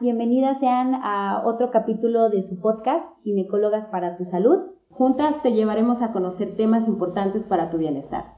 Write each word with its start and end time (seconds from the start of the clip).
Bienvenidas 0.00 0.60
sean 0.60 0.94
a 0.94 1.42
otro 1.44 1.72
capítulo 1.72 2.28
de 2.28 2.48
su 2.48 2.60
podcast, 2.60 3.04
Ginecólogas 3.24 3.86
para 3.86 4.16
tu 4.16 4.24
Salud. 4.26 4.60
Juntas 4.90 5.42
te 5.42 5.50
llevaremos 5.50 6.00
a 6.02 6.12
conocer 6.12 6.56
temas 6.56 6.86
importantes 6.86 7.42
para 7.48 7.68
tu 7.68 7.78
bienestar. 7.78 8.36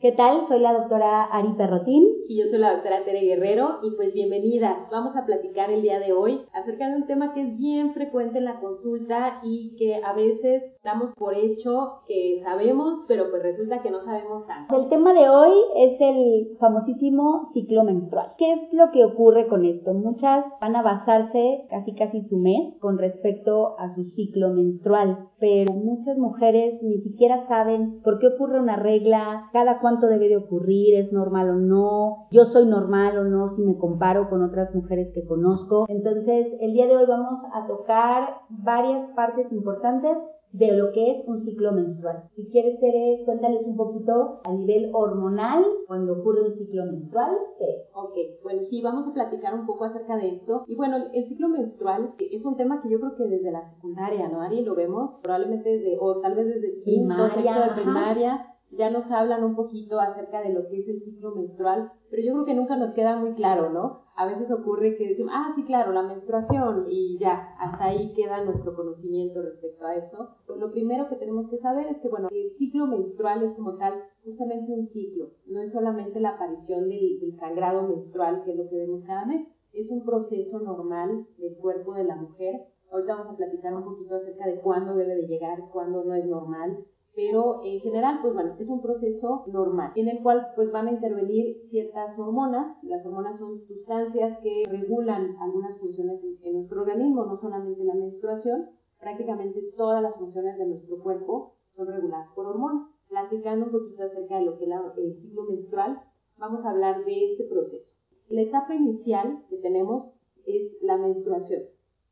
¿Qué 0.00 0.10
tal? 0.10 0.48
Soy 0.48 0.58
la 0.58 0.72
doctora 0.72 1.22
Ari 1.26 1.52
Perrotín. 1.52 2.02
Y 2.30 2.38
yo 2.38 2.48
soy 2.48 2.60
la 2.60 2.74
doctora 2.74 3.02
Tere 3.04 3.22
Guerrero 3.22 3.80
y 3.82 3.90
pues 3.96 4.14
bienvenida. 4.14 4.86
Vamos 4.92 5.16
a 5.16 5.26
platicar 5.26 5.72
el 5.72 5.82
día 5.82 5.98
de 5.98 6.12
hoy 6.12 6.42
acerca 6.52 6.88
de 6.88 6.94
un 6.94 7.08
tema 7.08 7.34
que 7.34 7.40
es 7.40 7.58
bien 7.58 7.92
frecuente 7.92 8.38
en 8.38 8.44
la 8.44 8.60
consulta 8.60 9.40
y 9.42 9.74
que 9.76 9.96
a 9.96 10.12
veces 10.12 10.62
damos 10.84 11.12
por 11.16 11.34
hecho 11.34 11.88
que 12.06 12.40
sabemos, 12.44 13.00
pero 13.08 13.28
pues 13.30 13.42
resulta 13.42 13.82
que 13.82 13.90
no 13.90 14.04
sabemos 14.04 14.46
tanto. 14.46 14.80
El 14.80 14.88
tema 14.88 15.12
de 15.12 15.28
hoy 15.28 15.50
es 15.74 16.00
el 16.00 16.56
famosísimo 16.60 17.50
ciclo 17.52 17.82
menstrual. 17.82 18.34
¿Qué 18.38 18.52
es 18.52 18.60
lo 18.74 18.92
que 18.92 19.04
ocurre 19.04 19.48
con 19.48 19.64
esto? 19.64 19.92
Muchas 19.92 20.44
van 20.60 20.76
a 20.76 20.82
basarse 20.82 21.66
casi 21.68 21.96
casi 21.96 22.22
su 22.28 22.36
mes 22.36 22.78
con 22.78 22.96
respecto 22.98 23.74
a 23.76 23.92
su 23.92 24.04
ciclo 24.04 24.50
menstrual, 24.50 25.30
pero 25.40 25.72
muchas 25.72 26.16
mujeres 26.16 26.80
ni 26.80 27.00
siquiera 27.00 27.48
saben 27.48 28.00
por 28.02 28.20
qué 28.20 28.28
ocurre 28.28 28.60
una 28.60 28.76
regla, 28.76 29.48
cada 29.52 29.80
cuánto 29.80 30.06
debe 30.06 30.28
de 30.28 30.36
ocurrir, 30.36 30.94
es 30.94 31.12
normal 31.12 31.50
o 31.50 31.54
no, 31.54 32.19
yo 32.30 32.44
soy 32.46 32.66
normal 32.66 33.18
o 33.18 33.24
no 33.24 33.56
si 33.56 33.62
me 33.62 33.78
comparo 33.78 34.28
con 34.28 34.42
otras 34.42 34.74
mujeres 34.74 35.12
que 35.14 35.26
conozco. 35.26 35.86
Entonces, 35.88 36.46
el 36.60 36.72
día 36.72 36.86
de 36.86 36.96
hoy 36.96 37.06
vamos 37.06 37.40
a 37.52 37.66
tocar 37.66 38.40
varias 38.48 39.10
partes 39.14 39.50
importantes 39.52 40.16
de 40.52 40.76
lo 40.76 40.92
que 40.92 41.12
es 41.12 41.28
un 41.28 41.44
ciclo 41.44 41.72
menstrual. 41.72 42.24
Si 42.34 42.48
quieres, 42.50 42.80
Tere, 42.80 43.22
cuéntales 43.24 43.62
un 43.64 43.76
poquito 43.76 44.40
a 44.44 44.52
nivel 44.52 44.90
hormonal 44.92 45.64
cuando 45.86 46.14
ocurre 46.14 46.42
un 46.42 46.54
ciclo 46.54 46.84
menstrual. 46.86 47.36
¿qué? 47.58 47.88
Ok, 47.94 48.14
bueno, 48.42 48.62
sí, 48.68 48.82
vamos 48.82 49.08
a 49.08 49.14
platicar 49.14 49.54
un 49.54 49.66
poco 49.66 49.84
acerca 49.84 50.16
de 50.16 50.36
esto. 50.36 50.64
Y 50.66 50.74
bueno, 50.74 50.96
el, 51.12 51.28
ciclo 51.28 51.48
menstrual 51.48 52.14
es 52.18 52.44
un 52.44 52.56
tema 52.56 52.82
que 52.82 52.90
yo 52.90 52.98
creo 52.98 53.16
que 53.16 53.24
desde 53.24 53.52
la 53.52 53.70
secundaria, 53.70 54.28
¿no, 54.28 54.40
Ari? 54.40 54.62
Lo 54.62 54.74
vemos 54.74 55.20
probablemente 55.22 55.68
desde, 55.68 55.96
o 56.00 56.20
tal 56.20 56.34
vez 56.34 56.46
desde 56.46 56.80
quinto, 56.82 57.28
sexto 57.28 57.60
de 57.60 57.82
primaria 57.82 58.49
ya 58.72 58.90
nos 58.90 59.10
hablan 59.10 59.44
un 59.44 59.56
poquito 59.56 60.00
acerca 60.00 60.42
de 60.42 60.52
lo 60.52 60.68
que 60.68 60.80
es 60.80 60.88
el 60.88 61.02
ciclo 61.02 61.34
menstrual, 61.34 61.92
pero 62.10 62.22
yo 62.22 62.32
creo 62.32 62.44
que 62.44 62.54
nunca 62.54 62.76
nos 62.76 62.94
queda 62.94 63.16
muy 63.16 63.34
claro, 63.34 63.70
¿no? 63.70 64.02
A 64.16 64.26
veces 64.26 64.50
ocurre 64.50 64.96
que 64.96 65.08
decimos, 65.08 65.32
ah, 65.34 65.52
sí, 65.56 65.64
claro, 65.64 65.92
la 65.92 66.02
menstruación, 66.02 66.84
y 66.88 67.18
ya, 67.18 67.54
hasta 67.58 67.84
ahí 67.84 68.12
queda 68.14 68.44
nuestro 68.44 68.74
conocimiento 68.76 69.42
respecto 69.42 69.86
a 69.86 69.94
esto. 69.96 70.36
lo 70.56 70.70
primero 70.72 71.08
que 71.08 71.16
tenemos 71.16 71.48
que 71.48 71.58
saber 71.58 71.86
es 71.86 71.98
que, 71.98 72.08
bueno, 72.08 72.28
el 72.30 72.52
ciclo 72.58 72.86
menstrual 72.86 73.42
es 73.42 73.54
como 73.54 73.76
tal 73.76 73.94
justamente 74.24 74.72
un 74.72 74.86
ciclo, 74.86 75.30
no 75.46 75.60
es 75.60 75.72
solamente 75.72 76.20
la 76.20 76.30
aparición 76.30 76.88
del, 76.88 77.18
del 77.20 77.36
sangrado 77.38 77.88
menstrual, 77.88 78.42
que 78.44 78.52
es 78.52 78.56
lo 78.56 78.68
que 78.68 78.76
vemos 78.76 79.02
cada 79.06 79.24
mes, 79.24 79.46
es 79.72 79.88
un 79.90 80.04
proceso 80.04 80.58
normal 80.60 81.26
del 81.38 81.56
cuerpo 81.56 81.94
de 81.94 82.04
la 82.04 82.16
mujer. 82.16 82.66
Ahorita 82.90 83.14
vamos 83.14 83.34
a 83.34 83.36
platicar 83.36 83.72
un 83.74 83.84
poquito 83.84 84.16
acerca 84.16 84.46
de 84.46 84.60
cuándo 84.60 84.96
debe 84.96 85.14
de 85.14 85.28
llegar, 85.28 85.60
cuándo 85.72 86.04
no 86.04 86.14
es 86.14 86.26
normal, 86.26 86.84
pero 87.14 87.60
en 87.64 87.80
general, 87.80 88.20
pues 88.22 88.34
bueno, 88.34 88.56
es 88.58 88.68
un 88.68 88.80
proceso 88.80 89.44
normal 89.48 89.92
en 89.96 90.08
el 90.08 90.22
cual 90.22 90.48
pues 90.54 90.70
van 90.70 90.88
a 90.88 90.92
intervenir 90.92 91.56
ciertas 91.68 92.16
hormonas. 92.18 92.76
Las 92.82 93.04
hormonas 93.04 93.38
son 93.38 93.60
sustancias 93.66 94.38
que 94.42 94.64
regulan 94.68 95.36
algunas 95.40 95.78
funciones 95.78 96.20
en 96.42 96.54
nuestro 96.54 96.82
organismo, 96.82 97.24
no 97.24 97.36
solamente 97.40 97.84
la 97.84 97.94
menstruación, 97.94 98.70
prácticamente 99.00 99.60
todas 99.76 100.02
las 100.02 100.16
funciones 100.16 100.56
de 100.58 100.66
nuestro 100.66 101.02
cuerpo 101.02 101.54
son 101.74 101.88
reguladas 101.88 102.28
por 102.34 102.46
hormonas. 102.46 102.88
Platicando 103.08 103.66
un 103.66 103.72
poquito 103.72 104.04
acerca 104.04 104.38
de 104.38 104.44
lo 104.44 104.56
que 104.56 104.66
es 104.66 104.98
el 104.98 105.20
ciclo 105.20 105.42
menstrual, 105.44 106.00
vamos 106.38 106.64
a 106.64 106.70
hablar 106.70 107.04
de 107.04 107.32
este 107.32 107.44
proceso. 107.44 107.92
La 108.28 108.42
etapa 108.42 108.72
inicial 108.72 109.44
que 109.48 109.56
tenemos 109.56 110.12
es 110.46 110.80
la 110.80 110.96
menstruación 110.96 111.62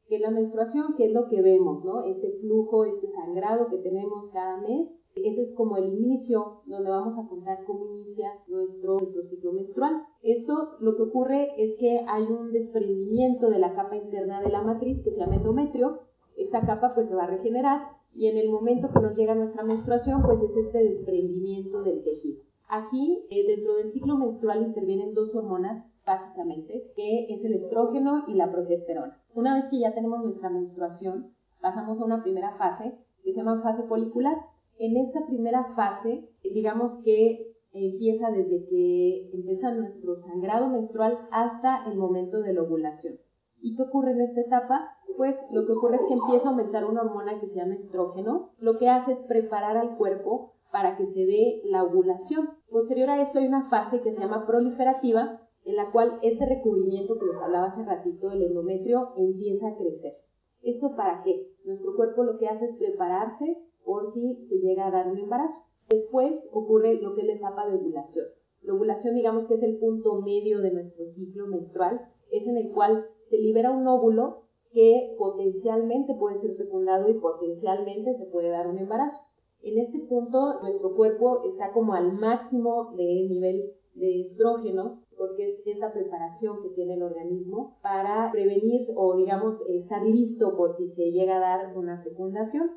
que 0.08 0.18
la 0.18 0.30
menstruación, 0.30 0.94
que 0.96 1.06
es 1.06 1.12
lo 1.12 1.28
que 1.28 1.42
vemos, 1.42 1.84
¿no? 1.84 2.02
Este 2.02 2.32
flujo, 2.40 2.84
este 2.84 3.10
sangrado 3.12 3.68
que 3.68 3.78
tenemos 3.78 4.28
cada 4.30 4.56
mes, 4.58 4.88
ese 5.14 5.42
es 5.42 5.54
como 5.54 5.76
el 5.76 5.88
inicio 5.88 6.62
donde 6.66 6.90
vamos 6.90 7.18
a 7.18 7.28
contar 7.28 7.64
cómo 7.66 7.86
inicia 7.86 8.30
nuestro, 8.46 8.98
ciclo 9.28 9.52
menstrual. 9.52 10.02
Esto 10.22 10.76
lo 10.80 10.96
que 10.96 11.02
ocurre 11.02 11.50
es 11.56 11.76
que 11.78 12.04
hay 12.06 12.24
un 12.24 12.52
desprendimiento 12.52 13.50
de 13.50 13.58
la 13.58 13.74
capa 13.74 13.96
interna 13.96 14.40
de 14.40 14.50
la 14.50 14.62
matriz 14.62 15.02
que 15.02 15.10
se 15.10 15.18
llama 15.18 15.36
endometrio. 15.36 16.00
Esta 16.36 16.64
capa 16.64 16.92
pues 16.94 17.08
se 17.08 17.14
va 17.14 17.24
a 17.24 17.28
regenerar 17.28 17.88
y 18.14 18.28
en 18.28 18.38
el 18.38 18.48
momento 18.48 18.88
que 18.92 19.00
nos 19.00 19.16
llega 19.16 19.34
nuestra 19.34 19.64
menstruación 19.64 20.22
pues 20.22 20.40
es 20.42 20.56
este 20.56 20.84
desprendimiento 20.84 21.82
del 21.82 22.02
tejido. 22.04 22.42
Aquí 22.68 23.26
eh, 23.30 23.46
dentro 23.46 23.74
del 23.74 23.92
ciclo 23.92 24.18
menstrual 24.18 24.62
intervienen 24.62 25.14
dos 25.14 25.34
hormonas 25.34 25.84
básicamente, 26.06 26.92
que 26.94 27.26
es 27.28 27.44
el 27.44 27.54
estrógeno 27.54 28.24
y 28.28 28.34
la 28.34 28.50
progesterona. 28.50 29.17
Una 29.34 29.54
vez 29.54 29.66
que 29.70 29.80
ya 29.80 29.94
tenemos 29.94 30.22
nuestra 30.22 30.50
menstruación, 30.50 31.34
pasamos 31.60 32.00
a 32.00 32.04
una 32.04 32.22
primera 32.22 32.56
fase 32.56 32.98
que 33.22 33.32
se 33.32 33.36
llama 33.36 33.62
fase 33.62 33.82
folicular. 33.84 34.36
En 34.78 34.96
esta 34.96 35.26
primera 35.26 35.74
fase, 35.74 36.28
digamos 36.42 37.02
que 37.04 37.52
empieza 37.72 38.30
desde 38.30 38.64
que 38.66 39.30
empieza 39.32 39.72
nuestro 39.72 40.22
sangrado 40.22 40.68
menstrual 40.68 41.18
hasta 41.30 41.84
el 41.90 41.98
momento 41.98 42.40
de 42.40 42.54
la 42.54 42.62
ovulación. 42.62 43.18
¿Y 43.60 43.76
qué 43.76 43.82
ocurre 43.82 44.12
en 44.12 44.20
esta 44.20 44.40
etapa? 44.40 44.96
Pues 45.16 45.36
lo 45.52 45.66
que 45.66 45.72
ocurre 45.72 45.96
es 45.96 46.02
que 46.06 46.14
empieza 46.14 46.48
a 46.48 46.50
aumentar 46.50 46.84
una 46.84 47.02
hormona 47.02 47.40
que 47.40 47.48
se 47.48 47.56
llama 47.56 47.74
estrógeno. 47.74 48.50
Lo 48.58 48.78
que 48.78 48.88
hace 48.88 49.12
es 49.12 49.18
preparar 49.26 49.76
al 49.76 49.96
cuerpo 49.96 50.54
para 50.70 50.96
que 50.96 51.06
se 51.06 51.26
dé 51.26 51.62
la 51.64 51.82
ovulación. 51.82 52.50
Posterior 52.70 53.10
a 53.10 53.22
esto 53.22 53.38
hay 53.38 53.48
una 53.48 53.68
fase 53.68 54.00
que 54.00 54.12
se 54.12 54.20
llama 54.20 54.46
proliferativa, 54.46 55.40
en 55.68 55.76
la 55.76 55.90
cual 55.92 56.18
ese 56.22 56.46
recubrimiento 56.46 57.18
que 57.18 57.26
les 57.26 57.36
hablaba 57.36 57.66
hace 57.66 57.84
ratito, 57.84 58.30
el 58.30 58.42
endometrio, 58.42 59.10
empieza 59.18 59.68
a 59.68 59.76
crecer. 59.76 60.14
¿Esto 60.62 60.96
para 60.96 61.22
qué? 61.22 61.46
Nuestro 61.66 61.94
cuerpo 61.94 62.24
lo 62.24 62.38
que 62.38 62.48
hace 62.48 62.64
es 62.64 62.76
prepararse 62.76 63.58
por 63.84 64.14
si 64.14 64.46
se 64.48 64.56
llega 64.60 64.86
a 64.86 64.90
dar 64.90 65.08
un 65.08 65.18
embarazo. 65.18 65.66
Después 65.90 66.32
ocurre 66.52 66.94
lo 67.02 67.14
que 67.14 67.20
es 67.20 67.26
la 67.26 67.34
etapa 67.34 67.68
de 67.68 67.76
ovulación. 67.76 68.24
La 68.62 68.72
ovulación, 68.72 69.14
digamos 69.14 69.46
que 69.46 69.56
es 69.56 69.62
el 69.62 69.76
punto 69.76 70.22
medio 70.22 70.62
de 70.62 70.70
nuestro 70.70 71.04
ciclo 71.12 71.46
menstrual, 71.48 72.00
es 72.30 72.46
en 72.46 72.56
el 72.56 72.72
cual 72.72 73.04
se 73.28 73.36
libera 73.36 73.70
un 73.70 73.86
óvulo 73.86 74.44
que 74.72 75.14
potencialmente 75.18 76.14
puede 76.14 76.40
ser 76.40 76.56
fecundado 76.56 77.10
y 77.10 77.20
potencialmente 77.20 78.16
se 78.16 78.24
puede 78.24 78.48
dar 78.48 78.68
un 78.68 78.78
embarazo. 78.78 79.20
En 79.60 79.76
este 79.76 79.98
punto, 79.98 80.62
nuestro 80.62 80.94
cuerpo 80.96 81.42
está 81.44 81.72
como 81.72 81.92
al 81.92 82.14
máximo 82.14 82.94
de 82.96 83.26
nivel 83.28 83.74
de 83.94 84.22
estrógenos 84.22 84.98
porque 85.18 85.50
es 85.50 85.66
esa 85.66 85.92
preparación 85.92 86.62
que 86.62 86.70
tiene 86.70 86.94
el 86.94 87.02
organismo 87.02 87.78
para 87.82 88.30
prevenir 88.32 88.88
o, 88.94 89.16
digamos, 89.16 89.56
estar 89.68 90.02
listo 90.04 90.56
por 90.56 90.76
si 90.76 90.88
se 90.90 91.10
llega 91.10 91.36
a 91.36 91.40
dar 91.40 91.76
una 91.76 92.02
fecundación. 92.02 92.70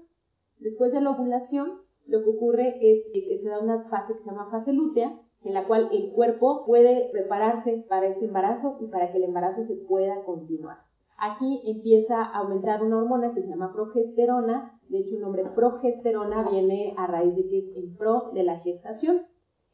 Después 0.59 0.91
de 0.91 1.01
la 1.01 1.11
ovulación, 1.11 1.81
lo 2.07 2.23
que 2.23 2.29
ocurre 2.29 2.77
es 2.81 3.05
que 3.13 3.39
se 3.41 3.47
da 3.47 3.59
una 3.59 3.83
fase 3.89 4.13
que 4.13 4.19
se 4.19 4.25
llama 4.25 4.49
fase 4.51 4.73
lútea, 4.73 5.19
en 5.43 5.53
la 5.53 5.67
cual 5.67 5.89
el 5.91 6.11
cuerpo 6.11 6.65
puede 6.65 7.09
prepararse 7.11 7.85
para 7.89 8.07
ese 8.07 8.25
embarazo 8.25 8.77
y 8.79 8.87
para 8.87 9.11
que 9.11 9.17
el 9.17 9.23
embarazo 9.25 9.63
se 9.63 9.75
pueda 9.75 10.23
continuar. 10.23 10.77
Aquí 11.17 11.61
empieza 11.65 12.15
a 12.19 12.39
aumentar 12.39 12.83
una 12.83 12.97
hormona 12.97 13.33
que 13.33 13.41
se 13.41 13.47
llama 13.47 13.73
progesterona, 13.73 14.79
de 14.89 14.99
hecho 14.99 15.15
el 15.15 15.21
nombre 15.21 15.45
progesterona 15.55 16.49
viene 16.49 16.95
a 16.97 17.05
raíz 17.07 17.35
de 17.35 17.47
que 17.47 17.59
es 17.59 17.77
en 17.77 17.95
pro 17.95 18.31
de 18.33 18.43
la 18.43 18.59
gestación. 18.59 19.21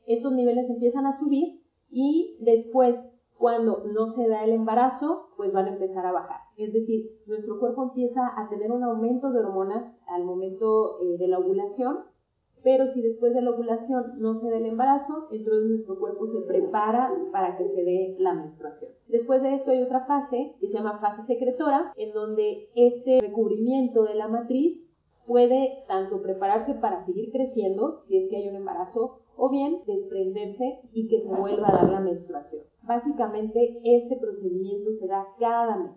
Estos 0.05 0.33
niveles 0.33 0.69
empiezan 0.69 1.05
a 1.05 1.17
subir 1.17 1.61
y 1.89 2.37
después, 2.41 2.95
cuando 3.37 3.83
no 3.85 4.13
se 4.15 4.27
da 4.27 4.43
el 4.43 4.51
embarazo, 4.51 5.29
pues 5.37 5.53
van 5.53 5.65
a 5.65 5.73
empezar 5.73 6.05
a 6.05 6.11
bajar. 6.11 6.41
Es 6.57 6.73
decir, 6.73 7.11
nuestro 7.27 7.59
cuerpo 7.59 7.83
empieza 7.83 8.21
a 8.35 8.49
tener 8.49 8.71
un 8.71 8.83
aumento 8.83 9.31
de 9.31 9.39
hormonas 9.39 9.95
al 10.07 10.23
momento 10.23 10.99
eh, 11.01 11.17
de 11.17 11.27
la 11.27 11.39
ovulación, 11.39 11.99
pero 12.63 12.87
si 12.93 13.01
después 13.01 13.33
de 13.33 13.41
la 13.41 13.51
ovulación 13.51 14.13
no 14.17 14.41
se 14.41 14.49
da 14.49 14.57
el 14.57 14.65
embarazo, 14.65 15.27
entonces 15.31 15.69
nuestro 15.69 15.99
cuerpo 15.99 16.27
se 16.27 16.41
prepara 16.41 17.13
para 17.31 17.55
que 17.57 17.67
se 17.69 17.83
dé 17.83 18.15
la 18.19 18.33
menstruación. 18.33 18.91
Después 19.07 19.41
de 19.41 19.55
esto 19.55 19.71
hay 19.71 19.83
otra 19.83 20.05
fase 20.05 20.55
que 20.59 20.67
se 20.67 20.73
llama 20.73 20.99
fase 20.99 21.25
secretora, 21.27 21.93
en 21.95 22.13
donde 22.13 22.69
este 22.75 23.21
recubrimiento 23.21 24.03
de 24.03 24.15
la 24.15 24.27
matriz 24.27 24.83
puede 25.27 25.83
tanto 25.87 26.21
prepararse 26.21 26.73
para 26.73 27.05
seguir 27.05 27.31
creciendo, 27.31 28.03
si 28.07 28.17
es 28.17 28.29
que 28.29 28.37
hay 28.37 28.49
un 28.49 28.55
embarazo, 28.55 29.19
o 29.37 29.49
bien 29.49 29.81
desprenderse 29.85 30.81
y 30.91 31.07
que 31.07 31.21
se 31.21 31.33
vuelva 31.33 31.69
a 31.69 31.73
dar 31.73 31.89
la 31.89 31.99
menstruación. 31.99 32.63
Básicamente 32.83 33.79
este 33.83 34.17
procedimiento 34.17 34.91
se 34.99 35.07
da 35.07 35.25
cada 35.39 35.77
mes. 35.77 35.91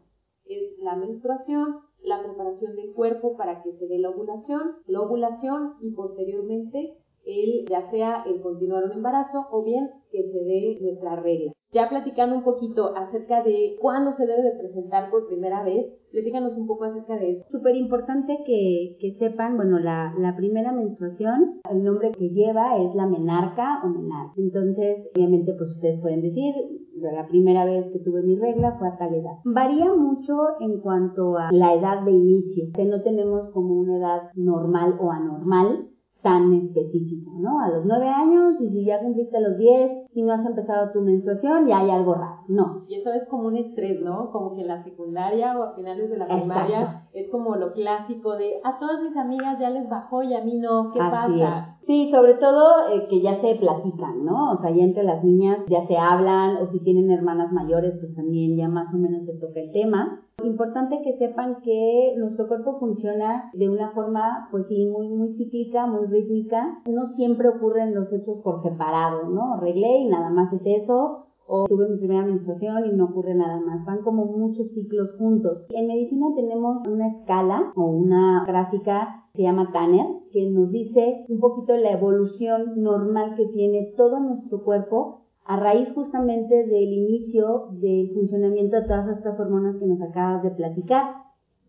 Es 0.44 0.78
la 0.78 0.96
menstruación, 0.96 1.76
la 2.02 2.22
preparación 2.22 2.76
del 2.76 2.92
cuerpo 2.92 3.37
para 3.37 3.62
que 3.62 3.72
se 3.72 3.87
dé 3.87 3.98
la 3.98 4.10
ovulación, 4.10 4.76
la 4.87 5.00
ovulación 5.00 5.75
y 5.81 5.92
posteriormente 5.92 6.96
el, 7.25 7.66
ya 7.69 7.90
sea 7.90 8.25
el 8.26 8.40
continuar 8.40 8.84
un 8.84 8.92
embarazo 8.92 9.46
o 9.50 9.62
bien 9.62 9.90
que 10.10 10.22
se 10.22 10.38
dé 10.44 10.78
nuestra 10.81 11.16
regla. 11.16 11.52
Ya 11.72 11.88
platicando 11.88 12.37
un 12.37 12.43
poquito 12.43 12.96
acerca 12.96 13.43
de 13.43 13.76
cuándo 13.81 14.12
se 14.12 14.26
debe 14.26 14.43
de 14.43 14.58
presentar 14.58 15.08
por 15.11 15.28
primera 15.28 15.62
vez, 15.62 15.87
platícanos 16.11 16.56
un 16.56 16.67
poco 16.67 16.84
acerca 16.84 17.17
de 17.17 17.32
eso. 17.32 17.46
Súper 17.50 17.76
importante 17.76 18.38
que, 18.44 18.96
que, 19.00 19.14
sepan, 19.19 19.56
bueno, 19.56 19.78
la, 19.78 20.12
la, 20.19 20.34
primera 20.34 20.72
menstruación, 20.72 21.61
el 21.70 21.84
nombre 21.84 22.11
que 22.12 22.31
lleva 22.31 22.76
es 22.78 22.94
la 22.96 23.06
menarca 23.06 23.82
o 23.84 23.88
menarca. 23.88 24.32
Entonces, 24.37 25.08
obviamente, 25.14 25.55
pues 25.55 25.70
ustedes 25.70 26.00
pueden 26.00 26.22
decir, 26.22 26.55
la 26.96 27.26
primera 27.28 27.64
vez 27.64 27.87
que 27.93 27.99
tuve 28.00 28.23
mi 28.23 28.37
regla 28.37 28.76
fue 28.78 28.88
a 28.88 28.96
tal 28.96 29.14
edad. 29.14 29.38
Varía 29.44 29.94
mucho 29.94 30.37
en 30.61 30.81
cuanto 30.81 31.37
a 31.38 31.50
la 31.52 31.75
edad 31.75 32.02
de 32.02 32.12
inicio, 32.12 32.64
que 32.75 32.84
no 32.84 33.02
tenemos 33.02 33.50
como 33.52 33.75
una 33.75 33.96
edad 33.96 34.23
normal 34.34 34.96
o 35.00 35.11
anormal, 35.11 35.89
tan 36.22 36.52
específico, 36.52 37.32
¿no? 37.38 37.61
A 37.61 37.69
los 37.69 37.84
nueve 37.84 38.08
años 38.08 38.55
y 38.61 38.69
si 38.69 38.84
ya 38.84 39.00
cumpliste 39.00 39.40
los 39.40 39.56
diez 39.56 39.90
y 40.12 40.22
no 40.22 40.32
has 40.32 40.44
empezado 40.44 40.93
tu 40.93 41.00
menstruación, 41.00 41.67
ya 41.67 41.78
hay 41.78 41.90
algo 41.90 42.14
raro, 42.14 42.44
no. 42.49 42.84
Y 42.88 42.96
eso 42.96 43.12
es 43.12 43.26
como 43.28 43.49
un 43.49 43.56
estrés, 43.56 44.00
¿no? 44.02 44.31
Como 44.31 44.55
que 44.55 44.62
en 44.62 44.69
la 44.69 44.82
secundaria 44.82 45.58
o 45.58 45.62
a 45.62 45.75
finales 45.75 46.11
de 46.11 46.19
la 46.19 46.26
primaria 46.26 47.08
es 47.12 47.31
como 47.31 47.56
lo 47.56 47.72
clásico 47.72 48.37
de 48.37 48.61
a 48.64 48.78
todas 48.78 49.02
mis 49.02 49.17
amigas 49.17 49.58
ya 49.58 49.70
les 49.70 49.88
bajó 49.88 50.22
y 50.22 50.34
a 50.34 50.44
mí 50.44 50.58
no, 50.58 50.90
¿qué 50.93 50.99
pasa? 50.99 51.78
Sí, 51.90 52.08
sobre 52.12 52.34
todo 52.34 52.87
eh, 52.92 53.08
que 53.10 53.20
ya 53.20 53.40
se 53.40 53.56
platican, 53.56 54.25
¿no? 54.25 54.52
O 54.52 54.60
sea, 54.60 54.70
ya 54.70 54.84
entre 54.84 55.02
las 55.02 55.25
niñas 55.25 55.58
ya 55.66 55.88
se 55.88 55.96
hablan 55.98 56.58
o 56.58 56.69
si 56.69 56.78
tienen 56.84 57.10
hermanas 57.10 57.50
mayores, 57.50 57.96
pues 57.98 58.14
también 58.14 58.56
ya 58.56 58.69
más 58.69 58.94
o 58.94 58.96
menos 58.96 59.26
se 59.26 59.32
toca 59.40 59.58
el 59.58 59.72
tema. 59.72 60.22
Importante 60.44 61.02
que 61.02 61.19
sepan 61.19 61.62
que 61.62 62.14
nuestro 62.16 62.46
cuerpo 62.46 62.78
funciona 62.78 63.50
de 63.54 63.69
una 63.69 63.90
forma, 63.90 64.46
pues 64.52 64.69
sí, 64.69 64.87
muy, 64.87 65.08
muy 65.08 65.34
cíclica, 65.37 65.88
muy 65.88 66.06
rítmica. 66.06 66.81
No 66.88 67.08
siempre 67.16 67.48
ocurren 67.48 67.92
los 67.92 68.06
hechos 68.12 68.38
por 68.44 68.62
separado, 68.62 69.28
¿no? 69.28 69.54
Arreglé 69.54 69.98
y 69.98 70.08
nada 70.08 70.31
más 70.31 70.52
es 70.52 70.84
eso, 70.84 71.26
o 71.48 71.66
tuve 71.66 71.88
mi 71.88 71.98
primera 71.98 72.25
menstruación 72.25 72.87
y 72.87 72.96
no 72.96 73.06
ocurre 73.06 73.34
nada 73.34 73.58
más. 73.58 73.84
Van 73.84 74.02
como 74.02 74.26
muchos 74.26 74.69
ciclos 74.75 75.10
juntos. 75.19 75.66
En 75.70 75.88
medicina 75.88 76.28
tenemos 76.37 76.87
una 76.87 77.08
escala 77.08 77.72
o 77.75 77.87
una 77.87 78.44
gráfica 78.46 79.19
se 79.35 79.43
llama 79.43 79.71
Tanner, 79.73 80.06
que 80.32 80.50
nos 80.50 80.71
dice 80.71 81.25
un 81.29 81.41
poquito 81.41 81.77
la 81.77 81.93
evolución 81.93 82.82
normal 82.82 83.37
que 83.37 83.47
tiene 83.47 83.93
todo 83.97 84.21
nuestro 84.21 84.62
cuerpo 84.65 85.23
a 85.44 85.56
raíz 85.56 85.93
justamente 85.94 86.67
del 86.67 86.93
inicio 86.93 87.69
del 87.73 88.12
funcionamiento 88.15 88.77
de 88.77 88.87
todas 88.87 89.17
estas 89.17 89.38
hormonas 89.38 89.77
que 89.77 89.87
nos 89.87 90.00
acabas 90.00 90.43
de 90.43 90.50
platicar. 90.50 91.15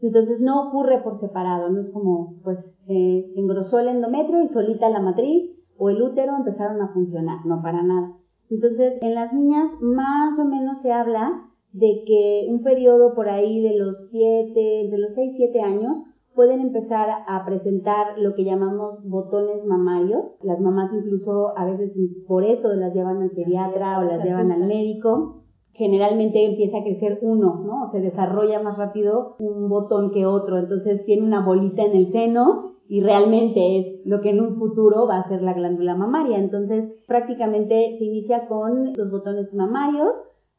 Entonces 0.02 0.40
no 0.40 0.68
ocurre 0.68 1.02
por 1.04 1.20
separado, 1.20 1.70
no 1.70 1.82
es 1.82 1.90
como, 1.90 2.36
pues, 2.44 2.58
eh, 2.88 3.32
engrosó 3.36 3.80
el 3.80 3.90
endometrio 3.90 4.44
y 4.44 4.48
solita 4.50 4.90
la 4.90 5.00
matriz 5.00 5.52
o 5.78 5.90
el 5.90 6.02
útero 6.02 6.36
empezaron 6.36 6.82
a 6.82 6.94
funcionar, 6.94 7.46
no 7.46 7.62
para 7.62 7.82
nada. 7.82 8.18
Entonces, 8.50 8.98
en 9.02 9.16
las 9.16 9.34
niñas 9.34 9.72
más 9.82 10.38
o 10.38 10.46
menos 10.46 10.82
se 10.82 10.92
habla 10.92 11.48
de 11.74 12.04
que 12.06 12.48
un 12.50 12.64
periodo 12.64 13.16
por 13.16 13.30
ahí 13.30 13.62
de 13.62 13.78
los 13.78 14.10
7, 14.12 14.90
de 14.92 14.98
los 14.98 15.14
6, 15.16 15.34
7 15.38 15.62
años, 15.62 15.98
pueden 16.36 16.62
empezar 16.62 17.10
a 17.28 17.46
presentar 17.46 18.18
lo 18.18 18.34
que 18.34 18.44
llamamos 18.44 19.04
botones 19.04 19.66
mamarios. 19.66 20.24
Las 20.42 20.60
mamás 20.60 20.92
incluso 20.94 21.58
a 21.58 21.66
veces 21.66 21.92
por 22.28 22.44
eso 22.44 22.74
las 22.74 22.94
llevan 22.94 23.22
al 23.22 23.32
pediatra 23.32 24.00
o 24.00 24.04
las 24.04 24.24
llevan 24.24 24.52
al 24.52 24.66
médico. 24.66 25.44
Generalmente 25.74 26.46
empieza 26.46 26.78
a 26.78 26.84
crecer 26.84 27.20
uno, 27.22 27.64
¿no? 27.66 27.92
Se 27.92 28.02
desarrolla 28.02 28.62
más 28.62 28.78
rápido 28.78 29.36
un 29.40 29.70
botón 29.70 30.12
que 30.12 30.26
otro, 30.26 30.58
entonces 30.58 31.06
tiene 31.06 31.26
una 31.26 31.46
bolita 31.46 31.84
en 31.84 31.96
el 31.96 32.12
seno 32.12 32.76
y 32.88 33.02
realmente 33.02 33.80
es 33.80 34.06
lo 34.06 34.20
que 34.22 34.32
en 34.32 34.42
un 34.42 34.58
futuro 34.58 35.08
va 35.08 35.20
a 35.20 35.30
ser 35.30 35.42
la 35.42 35.54
glándula 35.54 35.96
mamaria. 35.96 36.38
Entonces 36.38 36.94
prácticamente 37.08 37.96
se 37.98 38.04
inicia 38.04 38.48
con 38.48 38.94
los 38.94 39.12
botones 39.12 39.54
mamarios, 39.54 40.12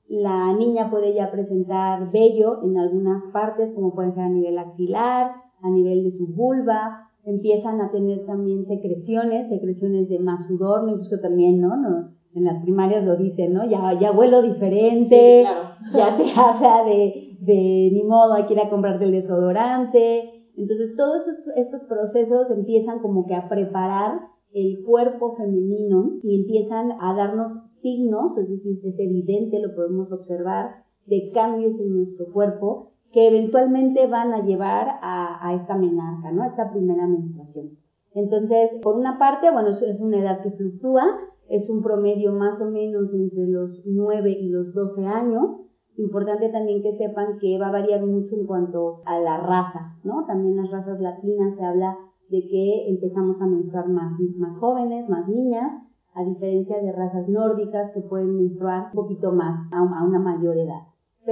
la 0.08 0.52
niña 0.54 0.90
puede 0.90 1.14
ya 1.14 1.30
presentar 1.30 2.10
vello 2.10 2.62
en 2.62 2.76
algunas 2.78 3.22
partes, 3.32 3.72
como 3.74 3.94
puede 3.94 4.12
ser 4.12 4.24
a 4.24 4.28
nivel 4.28 4.58
axilar, 4.58 5.32
a 5.62 5.70
nivel 5.70 6.04
de 6.04 6.16
su 6.16 6.26
vulva, 6.26 7.08
empiezan 7.24 7.80
a 7.80 7.90
tener 7.90 8.26
también 8.26 8.66
secreciones, 8.66 9.48
secreciones 9.48 10.08
de 10.08 10.18
más 10.18 10.46
sudor, 10.46 10.88
incluso 10.88 11.20
también, 11.20 11.60
¿no? 11.60 11.76
no 11.76 12.12
en 12.34 12.44
las 12.44 12.62
primarias 12.62 13.04
lo 13.04 13.16
dicen, 13.16 13.52
¿no? 13.52 13.68
Ya, 13.68 13.98
ya 14.00 14.12
huelo 14.12 14.42
diferente, 14.42 15.44
ya 15.92 16.16
se 16.16 16.24
habla 16.36 16.84
de, 16.84 17.36
de 17.40 17.90
ni 17.92 18.02
modo, 18.04 18.34
hay 18.34 18.46
que 18.46 18.54
ir 18.54 18.60
a 18.60 18.70
comprarte 18.70 19.04
el 19.04 19.12
desodorante. 19.12 20.48
Entonces 20.56 20.96
todos 20.96 21.26
estos, 21.28 21.56
estos 21.56 21.82
procesos 21.82 22.50
empiezan 22.50 23.00
como 23.00 23.26
que 23.26 23.34
a 23.34 23.48
preparar 23.48 24.20
el 24.52 24.82
cuerpo 24.84 25.34
femenino 25.36 26.18
y 26.22 26.40
empiezan 26.40 26.92
a 27.00 27.14
darnos 27.14 27.52
signos, 27.80 28.36
es 28.38 28.48
decir, 28.48 28.78
es 28.84 28.98
evidente, 28.98 29.60
lo 29.60 29.74
podemos 29.74 30.12
observar, 30.12 30.84
de 31.06 31.30
cambios 31.32 31.78
en 31.80 31.96
nuestro 31.96 32.32
cuerpo 32.32 32.91
que 33.12 33.28
eventualmente 33.28 34.06
van 34.06 34.32
a 34.32 34.42
llevar 34.44 34.98
a, 35.02 35.54
esta 35.54 35.76
menarca, 35.76 36.32
¿no? 36.32 36.42
A 36.42 36.46
esta 36.48 36.70
primera 36.70 37.06
menstruación. 37.06 37.70
Entonces, 38.14 38.70
por 38.82 38.96
una 38.96 39.18
parte, 39.18 39.50
bueno, 39.50 39.70
es 39.70 40.00
una 40.00 40.18
edad 40.18 40.42
que 40.42 40.50
fluctúa, 40.50 41.04
es 41.48 41.68
un 41.68 41.82
promedio 41.82 42.32
más 42.32 42.60
o 42.60 42.70
menos 42.70 43.12
entre 43.12 43.46
los 43.46 43.82
9 43.84 44.30
y 44.30 44.48
los 44.48 44.72
12 44.74 45.06
años. 45.06 45.60
Importante 45.96 46.48
también 46.48 46.82
que 46.82 46.96
sepan 46.96 47.38
que 47.38 47.58
va 47.58 47.68
a 47.68 47.72
variar 47.72 48.04
mucho 48.04 48.34
en 48.34 48.46
cuanto 48.46 49.02
a 49.04 49.18
la 49.20 49.38
raza, 49.38 49.98
¿no? 50.04 50.24
También 50.26 50.56
las 50.56 50.70
razas 50.70 50.98
latinas 51.00 51.54
se 51.56 51.64
habla 51.64 51.96
de 52.30 52.48
que 52.48 52.88
empezamos 52.88 53.38
a 53.42 53.46
menstruar 53.46 53.88
más, 53.88 54.18
más 54.38 54.58
jóvenes, 54.58 55.06
más 55.10 55.28
niñas, 55.28 55.70
a 56.14 56.24
diferencia 56.24 56.80
de 56.80 56.92
razas 56.92 57.28
nórdicas 57.28 57.90
que 57.92 58.00
pueden 58.00 58.36
menstruar 58.36 58.86
un 58.86 58.92
poquito 58.92 59.32
más, 59.32 59.70
a 59.70 59.82
una 59.82 60.18
mayor 60.18 60.41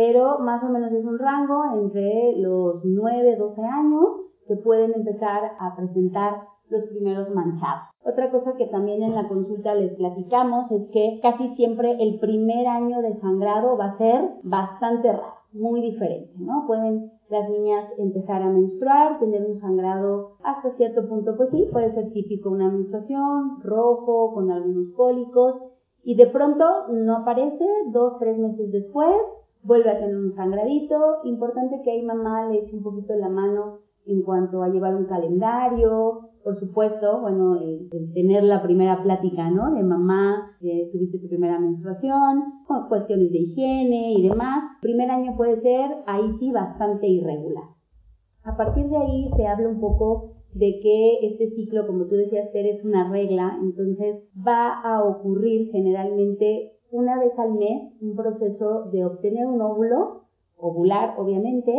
pero 0.01 0.39
más 0.39 0.65
o 0.65 0.71
menos 0.71 0.91
es 0.93 1.05
un 1.05 1.19
rango 1.19 1.63
entre 1.75 2.35
los 2.39 2.83
9, 2.87 3.37
12 3.37 3.61
años 3.61 4.07
que 4.49 4.57
pueden 4.57 4.95
empezar 4.95 5.53
a 5.59 5.77
presentar 5.77 6.41
los 6.71 6.85
primeros 6.85 7.29
manchados. 7.35 7.83
Otra 8.03 8.31
cosa 8.31 8.57
que 8.57 8.67
también 8.69 9.03
en 9.03 9.15
la 9.15 9.29
consulta 9.29 9.75
les 9.75 9.93
platicamos 9.97 10.71
es 10.71 10.89
que 10.91 11.21
casi 11.23 11.55
siempre 11.55 11.99
el 12.01 12.19
primer 12.19 12.67
año 12.67 13.03
de 13.03 13.15
sangrado 13.19 13.77
va 13.77 13.91
a 13.91 13.99
ser 13.99 14.23
bastante 14.43 15.13
raro, 15.13 15.35
muy 15.53 15.83
diferente, 15.83 16.33
¿no? 16.39 16.65
Pueden 16.67 17.13
las 17.29 17.51
niñas 17.51 17.85
empezar 17.99 18.41
a 18.41 18.49
menstruar, 18.49 19.19
tener 19.19 19.45
un 19.45 19.59
sangrado 19.59 20.31
hasta 20.43 20.75
cierto 20.79 21.07
punto, 21.11 21.37
pues 21.37 21.51
sí, 21.51 21.69
puede 21.71 21.93
ser 21.93 22.11
típico 22.15 22.49
una 22.49 22.71
menstruación, 22.71 23.61
rojo, 23.63 24.33
con 24.33 24.51
algunos 24.51 24.95
cólicos, 24.97 25.61
y 26.03 26.15
de 26.15 26.27
pronto 26.29 26.89
no 26.89 27.19
aparece, 27.19 27.67
dos, 27.93 28.19
tres 28.19 28.39
meses 28.39 28.73
después, 28.73 29.15
vuelve 29.63 29.91
a 29.91 29.99
tener 29.99 30.17
un 30.17 30.35
sangradito. 30.35 31.19
Importante 31.25 31.81
que 31.83 31.91
ahí 31.91 32.03
mamá 32.03 32.49
le 32.49 32.61
eche 32.61 32.77
un 32.77 32.83
poquito 32.83 33.15
la 33.15 33.29
mano 33.29 33.79
en 34.07 34.23
cuanto 34.23 34.63
a 34.63 34.69
llevar 34.69 34.97
un 34.97 35.05
calendario, 35.05 36.31
por 36.43 36.59
supuesto, 36.59 37.21
bueno, 37.21 37.57
el, 37.57 37.91
tener 38.15 38.45
la 38.45 38.63
primera 38.63 39.03
plática, 39.03 39.51
¿no? 39.51 39.75
De 39.75 39.83
mamá, 39.83 40.57
tuviste 40.93 41.19
tu 41.19 41.29
primera 41.29 41.59
menstruación, 41.59 42.45
con 42.67 42.89
cuestiones 42.89 43.31
de 43.31 43.39
higiene 43.39 44.15
y 44.15 44.29
demás. 44.29 44.79
Primer 44.81 45.11
año 45.11 45.37
puede 45.37 45.61
ser, 45.61 45.91
ahí 46.07 46.33
sí, 46.39 46.51
bastante 46.51 47.07
irregular. 47.07 47.65
A 48.43 48.57
partir 48.57 48.89
de 48.89 48.97
ahí 48.97 49.31
se 49.37 49.47
habla 49.47 49.69
un 49.69 49.81
poco 49.81 50.37
de 50.55 50.81
que 50.83 51.19
este 51.27 51.51
ciclo, 51.51 51.87
como 51.87 52.07
tú 52.07 52.15
decías, 52.15 52.51
Ter, 52.53 52.67
es 52.67 52.85
una 52.85 53.11
regla, 53.11 53.59
entonces 53.63 54.25
va 54.37 54.81
a 54.81 55.05
ocurrir 55.05 55.71
generalmente 55.71 56.80
una 56.91 57.19
vez 57.19 57.39
al 57.39 57.55
mes 57.55 57.93
un 58.01 58.17
proceso 58.17 58.85
de 58.91 59.05
obtener 59.05 59.47
un 59.47 59.61
óvulo, 59.61 60.25
ovular 60.57 61.15
obviamente, 61.19 61.73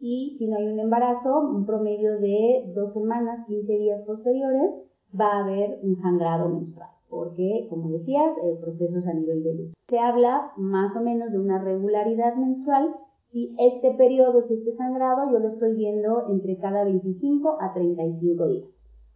y 0.00 0.36
si 0.38 0.46
no 0.46 0.56
hay 0.56 0.66
un 0.66 0.78
embarazo, 0.78 1.40
un 1.40 1.66
promedio 1.66 2.18
de 2.20 2.70
dos 2.74 2.92
semanas, 2.92 3.46
15 3.46 3.72
días 3.72 4.02
posteriores, 4.06 4.74
va 5.18 5.32
a 5.32 5.44
haber 5.44 5.80
un 5.82 5.96
sangrado 5.96 6.48
menstrual, 6.48 6.90
porque, 7.08 7.66
como 7.68 7.90
decías, 7.90 8.32
el 8.44 8.58
proceso 8.58 8.98
es 8.98 9.06
a 9.06 9.14
nivel 9.14 9.42
de 9.42 9.54
luz. 9.54 9.74
Se 9.88 9.98
habla 9.98 10.52
más 10.56 10.94
o 10.96 11.00
menos 11.00 11.32
de 11.32 11.38
una 11.38 11.58
regularidad 11.62 12.36
menstrual 12.36 12.94
y 13.32 13.56
este 13.58 13.92
periodo, 13.94 14.46
si 14.46 14.54
este 14.54 14.76
sangrado, 14.76 15.30
yo 15.32 15.38
lo 15.38 15.48
estoy 15.48 15.74
viendo 15.74 16.28
entre 16.28 16.58
cada 16.58 16.84
25 16.84 17.58
a 17.60 17.72
35 17.74 18.46
días. 18.48 18.68